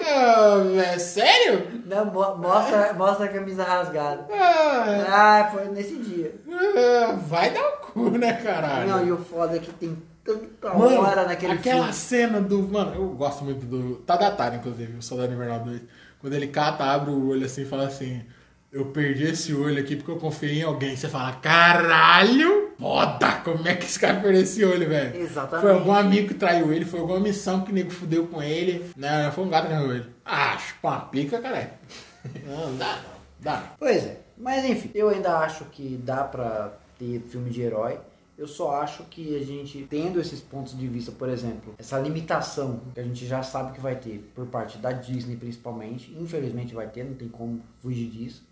[0.00, 0.62] Ah,
[0.94, 1.82] é sério?
[1.86, 4.26] Não, mo- mostra, mostra a camisa rasgada.
[4.32, 5.06] Ah,
[5.46, 6.34] Ah, foi nesse dia.
[6.50, 8.88] ah, vai dar o cu, né, caralho?
[8.88, 11.92] Não, e o foda é que tem tanta Mano, hora naquele aquela filme.
[11.94, 12.62] cena do.
[12.62, 13.96] Mano, eu gosto muito do.
[13.96, 15.80] Tá datado, inclusive, o Soldado Invernal 2.
[16.20, 18.22] Quando ele cata, abre o olho assim e fala assim:
[18.70, 20.94] Eu perdi esse olho aqui porque eu confiei em alguém.
[20.94, 22.72] Você fala: Caralho!
[22.78, 23.40] Foda!
[23.42, 25.16] Como é que esse cara perdeu esse olho, velho?
[25.22, 25.62] Exatamente.
[25.62, 28.84] Foi algum amigo que traiu ele, foi alguma missão que o nego fudeu com ele.
[28.94, 30.06] Não, foi um gato que traiu ele.
[30.24, 31.70] Ah, chupa uma pica, caralho.
[32.44, 33.18] Não, dá não.
[33.40, 33.74] Dá.
[33.78, 34.20] Pois é.
[34.36, 37.98] Mas enfim, eu ainda acho que dá pra ter filme de herói.
[38.36, 42.80] Eu só acho que a gente, tendo esses pontos de vista, por exemplo, essa limitação
[42.94, 46.86] que a gente já sabe que vai ter por parte da Disney principalmente, infelizmente vai
[46.86, 48.47] ter, não tem como fugir disso.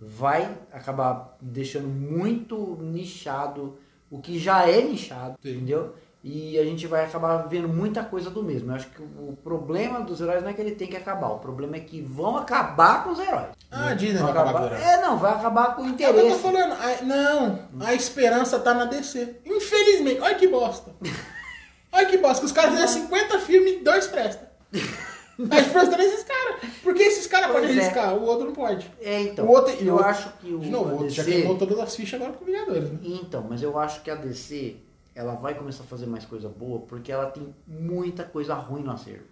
[0.00, 3.78] Vai acabar deixando muito nichado
[4.10, 5.50] o que já é nichado, Sim.
[5.56, 5.94] entendeu?
[6.22, 8.70] E a gente vai acabar vendo muita coisa do mesmo.
[8.70, 11.38] Eu acho que o problema dos heróis não é que ele tem que acabar, o
[11.38, 13.48] problema é que vão acabar com os heróis.
[13.70, 14.72] Ah, a Disney vai acabar.
[14.72, 16.42] É, não, vai acabar com o É o que eu tô interesse.
[16.42, 16.72] falando.
[16.74, 19.36] A- não, a esperança tá na DC.
[19.46, 20.20] Infelizmente.
[20.20, 20.90] Olha que bosta.
[21.92, 22.40] Olha que bosta.
[22.40, 24.46] que Os caras fizeram 50 filmes e dois prestam.
[25.50, 26.60] A esperança tá nesses caras.
[26.82, 27.72] Porque esses caras podem é.
[27.80, 28.90] arriscar, o outro não pode.
[29.00, 29.46] É, então.
[29.46, 31.78] o outro, eu o- acho que o De novo, o outro já DC queimou todas
[31.78, 32.98] as fichas agora com Vingadores, né?
[33.02, 34.76] Então, mas eu acho que a DC
[35.14, 38.90] ela vai começar a fazer mais coisa boa porque ela tem muita coisa ruim no
[38.90, 39.24] acervo.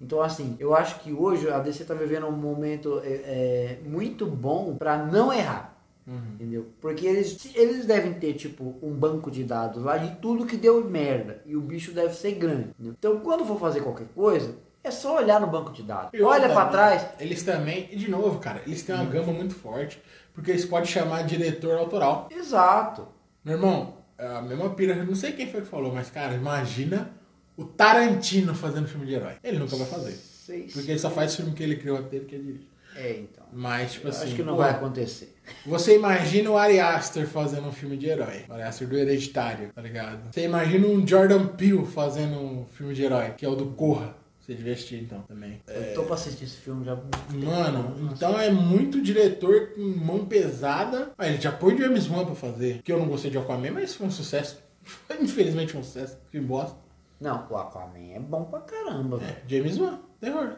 [0.00, 4.24] Então, assim, eu acho que hoje a DC tá vivendo um momento é, é, muito
[4.24, 5.76] bom pra não errar.
[6.06, 6.66] Entendeu?
[6.80, 10.82] Porque eles, eles devem ter, tipo, um banco de dados lá de tudo que deu
[10.88, 11.42] merda.
[11.44, 12.68] E o bicho deve ser grande.
[12.70, 12.94] entendeu?
[12.98, 14.54] Então, quando for fazer qualquer coisa,
[14.88, 16.10] é só olhar no banco de dados.
[16.12, 17.06] E Olha né, trás.
[17.20, 19.10] Eles também, e de novo, cara, eles têm uma Uhum.
[19.10, 20.02] gama muito forte.
[20.34, 22.28] Porque eles podem chamar diretor autoral.
[22.30, 23.08] Exato.
[23.44, 27.10] Meu irmão, é a mesma pira, não sei quem foi que falou, mas, cara, imagina
[27.56, 29.32] o Tarantino fazendo filme de herói.
[29.42, 30.12] Ele nunca vai fazer.
[30.12, 32.68] Sei, Porque ele só faz filme que ele criou até que ele dirige.
[32.96, 33.44] É, então.
[33.52, 34.24] Mas, tipo Eu assim.
[34.26, 35.36] acho que não pô, vai acontecer.
[35.66, 38.44] Você imagina o Ari Aster fazendo um filme de herói.
[38.48, 40.32] O Ari Aster do Hereditário, tá ligado?
[40.32, 44.16] Você imagina um Jordan Peele fazendo um filme de herói, que é o do Corra.
[44.48, 45.60] Devia assistir então também.
[45.68, 46.96] Eu tô pra assistir esse filme já.
[46.96, 51.12] Mano, então é muito diretor com mão pesada.
[51.18, 52.80] Ah, ele já põe James Wan pra fazer.
[52.82, 54.58] Que eu não gostei de Aquaman, mas foi um sucesso.
[55.20, 56.16] Infelizmente foi um sucesso.
[56.30, 56.76] Filme bosta.
[57.20, 59.30] Não, o Aquaman é bom pra caramba, velho.
[59.32, 60.52] É, James Wan, terror.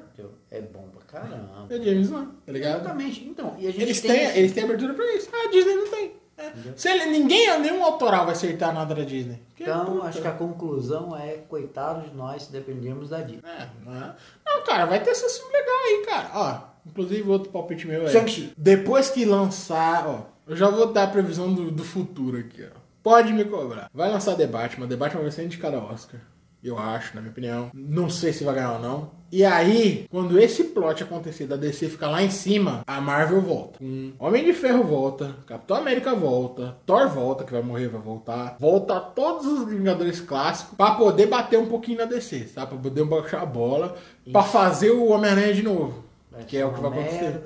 [0.50, 1.66] É bom pra caramba.
[1.68, 2.80] É James Wan, tá ligado?
[2.82, 3.24] Exatamente.
[3.24, 4.10] Então, e a gente Eles tem.
[4.12, 5.28] têm, esse- eles têm abertura pra isso.
[5.32, 6.12] Ah, a Disney não tem.
[6.40, 6.52] É.
[6.76, 9.42] Se ele, ninguém, nenhum autoral vai acertar nada da Disney.
[9.54, 10.06] Que Então, puta.
[10.06, 13.42] acho que a conclusão é coitado de nós se dependermos da Disney.
[13.44, 14.14] É, não, é-
[14.46, 16.30] não, cara, vai ter esse filme legal aí, cara.
[16.34, 18.10] Ó, inclusive outro palpite meu é.
[18.10, 18.52] Shang-Chi.
[18.56, 22.80] Depois que lançar, ó, eu já vou dar a previsão do, do futuro aqui, ó.
[23.02, 23.88] Pode me cobrar.
[23.94, 26.20] Vai lançar The Batman, The Batman vai ser indicado ao Oscar.
[26.62, 27.70] Eu acho, na minha opinião.
[27.72, 29.10] Não sei se vai ganhar ou não.
[29.32, 33.78] E aí, quando esse plot acontecer da DC ficar lá em cima, a Marvel volta.
[33.78, 38.56] Com Homem de Ferro volta, Capitão América volta, Thor volta, que vai morrer, vai voltar.
[38.58, 42.66] Volta todos os Vingadores clássicos pra poder bater um pouquinho na DC, tá?
[42.66, 43.96] Pra poder baixar a bola,
[44.32, 46.02] pra fazer o Homem-Aranha de novo.
[46.30, 47.22] Vai que é o que vai acontecer.
[47.22, 47.42] Merda,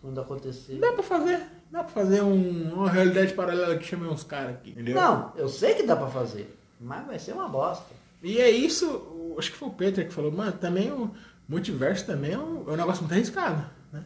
[0.00, 0.74] quando acontecer.
[0.78, 1.40] Dá pra fazer.
[1.72, 4.70] Dá pra fazer um- uma realidade paralela que chame uns caras aqui.
[4.70, 4.94] Entendeu?
[4.94, 6.56] Não, eu sei que dá pra fazer.
[6.80, 7.95] Mas vai ser uma bosta.
[8.22, 11.10] E é isso, acho que foi o Peter que falou, mano, também o
[11.48, 14.04] multiverso também é um, é um negócio muito arriscado, né?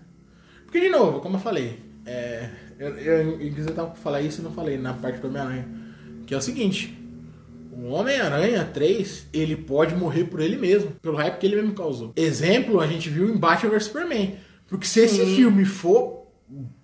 [0.65, 4.53] Porque, de novo, como eu falei, é, eu, eu, eu tava falar isso e não
[4.53, 5.69] falei na parte do Homem-Aranha,
[6.27, 6.97] que é o seguinte,
[7.73, 12.13] o Homem-Aranha 3, ele pode morrer por ele mesmo, pelo hype que ele mesmo causou.
[12.15, 14.37] Exemplo, a gente viu em Batman vs Superman,
[14.67, 16.27] porque se esse filme for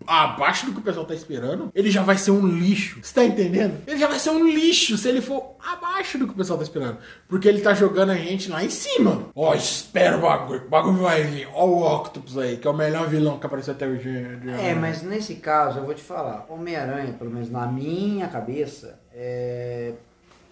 [0.07, 2.99] abaixo do que o pessoal tá esperando, ele já vai ser um lixo.
[3.03, 3.79] Você tá entendendo?
[3.87, 6.63] Ele já vai ser um lixo se ele for abaixo do que o pessoal tá
[6.65, 6.99] esperando.
[7.29, 9.27] Porque ele tá jogando a gente lá em cima.
[9.35, 10.65] Ó, espera o bagulho.
[10.67, 11.49] O bagulho vai vir.
[11.55, 14.03] Ó o Octopus aí, que é o melhor vilão que apareceu até hoje.
[14.41, 18.99] de- É, mas nesse caso, eu vou te falar, Homem-Aranha, pelo menos na minha cabeça,
[19.15, 19.93] é...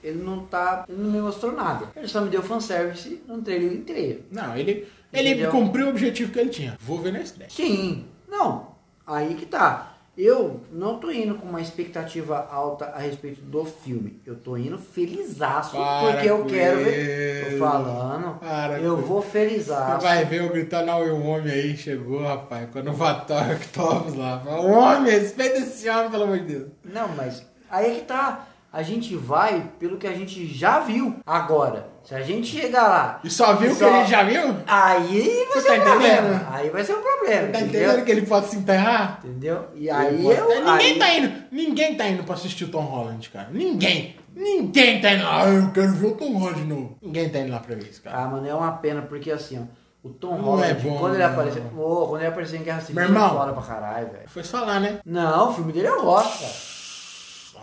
[0.03, 0.85] ele não tá.
[0.89, 1.87] Ele não me mostrou nada.
[1.97, 4.23] Ele só me deu fanservice no trailer inteiro.
[4.31, 5.51] Não, ele, ele Entendeu?
[5.51, 6.77] cumpriu o objetivo que ele tinha.
[6.81, 7.51] Vou ver na estreia.
[7.51, 8.74] Sim, não.
[9.07, 9.91] Aí que tá.
[10.17, 14.23] Eu não tô indo com uma expectativa alta a respeito do filme.
[14.25, 17.51] Eu tô indo felizaço Para porque eu quero ver.
[17.51, 18.39] Tô falando.
[18.39, 20.07] Para eu vou Você felizaço.
[20.07, 22.69] vai ver eu gritando ao o homem aí, chegou, rapaz.
[22.71, 24.41] Quando o Vator Octopus lá.
[24.61, 26.69] O homem, respeita esse homem, pelo amor de Deus.
[26.85, 28.47] Não, mas aí é que tá.
[28.75, 31.17] A gente vai pelo que a gente já viu.
[31.25, 33.21] Agora, se a gente chegar lá.
[33.23, 34.43] E só viu o que Só- a gente já viu?
[34.67, 36.17] Aí vai Você ser tá um problema.
[36.29, 36.47] entendendo?
[36.51, 37.53] Aí vai ser um problema.
[37.53, 37.83] Tá entendeu?
[37.83, 39.21] entendendo que ele pode se enterrar?
[39.25, 39.67] Entendeu?
[39.75, 40.49] E Ele aí eu.
[40.65, 41.33] Ninguém aí- tá indo.
[41.53, 43.49] Ninguém tá indo pra assistir o Tom Holland, cara.
[43.53, 44.17] Ninguém.
[44.35, 45.25] Ninguém tá indo.
[45.25, 46.99] Ah, eu quero ver o Tom Holland de novo.
[47.01, 48.19] Ninguém tá indo lá pra ver isso, cara.
[48.19, 49.85] Ah, mano, é uma pena, porque assim, ó.
[50.07, 51.63] O Tom Não Holland, é bom, quando ele apareceu.
[51.79, 53.39] Ô, quando ele apareceu em Guerra Civil, Meu foi irmão.
[53.39, 54.29] foda pra caralho, velho.
[54.29, 54.99] Foi só lá, né?
[55.07, 56.74] Não, o filme dele eu gosto, cara.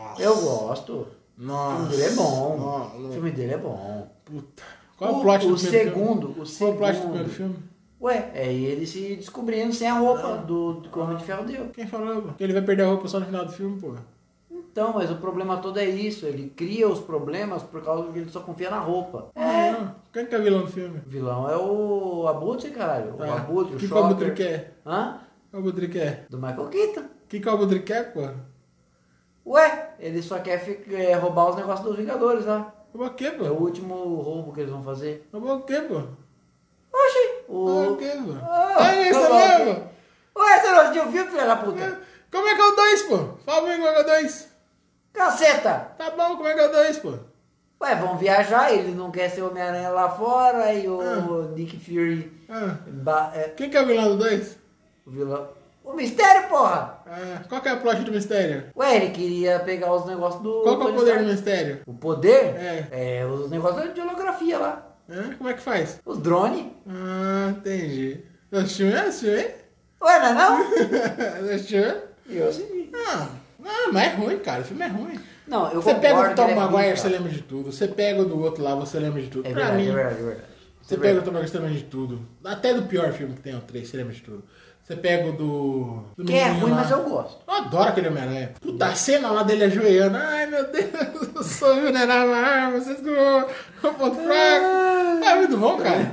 [0.09, 0.21] Nossa.
[0.21, 0.93] Eu gosto.
[0.93, 1.75] O Nossa.
[1.77, 2.57] filme dele é bom.
[2.59, 2.97] Nossa.
[2.97, 4.11] O filme dele é bom.
[4.25, 4.63] Puta.
[4.97, 6.31] Qual é o plot o do primeiro segundo, filme?
[6.31, 6.73] o Qual é segundo.
[6.73, 7.55] o plot do primeiro filme?
[8.01, 11.45] Ué, é ele se descobrindo sem a roupa do, do que o Homem de Ferro
[11.45, 11.69] deu.
[11.69, 12.33] Quem falou?
[12.39, 13.93] ele vai perder a roupa só no final do filme, pô.
[14.49, 16.25] Então, mas o problema todo é isso.
[16.25, 19.29] Ele cria os problemas por causa que ele só confia na roupa.
[19.35, 19.75] É.
[20.13, 20.99] Quem que é o vilão do filme?
[21.05, 23.13] O vilão é o Abutre, caralho.
[23.13, 23.33] O Tá.
[23.35, 24.77] Abutre, o que que o Abutre quer?
[24.85, 25.19] Hã?
[25.51, 26.25] O o Abutre quer?
[26.29, 27.01] Do Michael Keaton.
[27.01, 28.21] O que que o Abutre quer, pô?
[29.45, 32.73] Ué, ele só quer fi- é, roubar os negócios dos Vingadores lá.
[32.93, 33.43] Roubar o quê, É pô?
[33.45, 35.27] o último roubo que eles vão fazer.
[35.33, 35.95] Roubar o quê, pô?
[36.93, 37.45] Oxi!
[37.47, 37.93] Roubar O...
[37.93, 38.33] o quê, pô?
[38.43, 39.33] Ah, É isso o quê?
[39.63, 39.89] mesmo?
[40.37, 41.99] Ué, você não de ouvir, filha da puta.
[42.31, 43.17] Como é que é o 2, pô?
[43.45, 44.51] Fala pra mim como é que é o 2.
[45.13, 45.91] Caceta!
[45.97, 47.13] Tá bom, como é que é o 2, pô?
[47.81, 52.31] Ué, vão viajar, ele não quer ser Homem-Aranha lá fora, e o Nick Fury.
[52.47, 54.57] Ah, ba- é, quem que é o vilão do 2?
[55.07, 55.49] o vilão.
[55.83, 56.99] O mistério, porra!
[57.07, 58.65] Ah, qual que é o plot do mistério?
[58.75, 60.61] Ué, ele queria pegar os negócios do.
[60.61, 61.79] Qual que é o poder do mistério?
[61.87, 62.55] O poder?
[62.55, 62.87] É.
[62.91, 64.87] É, os negócios de holografia lá.
[65.09, 65.33] Hã?
[65.37, 65.99] Como é que faz?
[66.05, 66.65] Os drones.
[66.87, 68.23] Ah, entendi.
[68.51, 69.47] Assistiu, assistiu, hein?
[70.01, 71.51] Ué, não é não?
[71.55, 71.83] Assistiu?
[72.29, 72.91] Eu assisti.
[72.95, 73.27] Ah,
[73.59, 74.61] não, mas é ruim, cara.
[74.61, 75.19] O filme é ruim.
[75.47, 77.71] Não, eu Você pega o Tom é Maguire, ruim, você lembra de tudo.
[77.71, 79.47] Você pega o do outro lá, você lembra de tudo.
[79.47, 80.47] É pra verdade, mim, é verdade, é verdade.
[80.81, 81.23] você É pega o.
[81.23, 82.21] Tom Maguire, você lembra de tudo.
[82.45, 84.43] Até do pior filme que tem, o 3, você lembra de tudo.
[84.91, 86.03] Você pega o do...
[86.17, 86.77] do Que é ruim, lá.
[86.77, 87.37] mas eu gosto.
[87.47, 88.53] Eu adoro aquele Homem-Aranha.
[88.59, 90.17] Puta, a cena lá dele ajoelhando.
[90.17, 92.33] Ai, meu Deus, eu sou vulnerável.
[92.33, 95.23] Ai, vocês com o ponto fraco.
[95.25, 96.11] É muito bom, cara.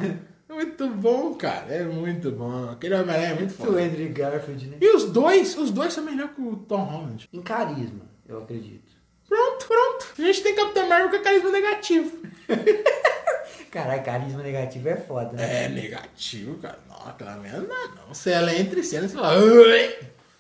[0.49, 1.67] É muito bom, cara.
[1.69, 2.71] É muito bom.
[2.71, 3.83] Aquele Homem-Aranha é muito O foda.
[3.83, 4.77] Andrew Garfield, né?
[4.81, 7.29] E os dois, os dois são melhor que o Tom Holland.
[7.33, 8.88] Em carisma, eu acredito.
[9.29, 10.07] Pronto, pronto.
[10.19, 12.17] A gente tem Capitão Marvel com carisma negativo.
[13.71, 15.65] Caralho, carisma negativo é foda, né?
[15.65, 16.79] É negativo, cara.
[16.89, 18.15] Não, aquela merda não, é não.
[18.15, 19.39] Se ela entra em cena, você fala.
[19.39, 19.97] "Ui".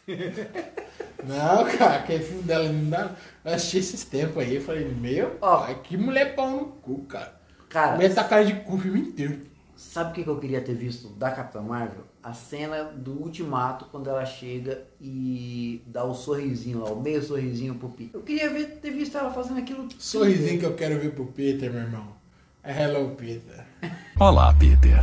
[1.24, 3.10] Não, cara, aquele filme dela não dá.
[3.44, 5.66] Eu assisti esses tempos aí, eu falei, meu, Ó.
[5.74, 7.34] que mulher pau no cu, cara.
[7.68, 9.42] Cara, mulher tá cara de cu o filme inteiro.
[9.76, 12.04] sabe o que que eu queria ter visto da Capitã Marvel?
[12.22, 17.74] A cena do Ultimato, quando ela chega e dá o sorrisinho lá, o meio sorrisinho
[17.76, 18.10] pro Peter.
[18.14, 19.88] Eu queria ver, ter visto ela fazendo aquilo.
[19.98, 22.08] Sorrisinho que eu quero ver pro Peter, meu irmão.
[22.62, 23.64] É Hello, Peter.
[24.18, 24.98] Olá, Peter.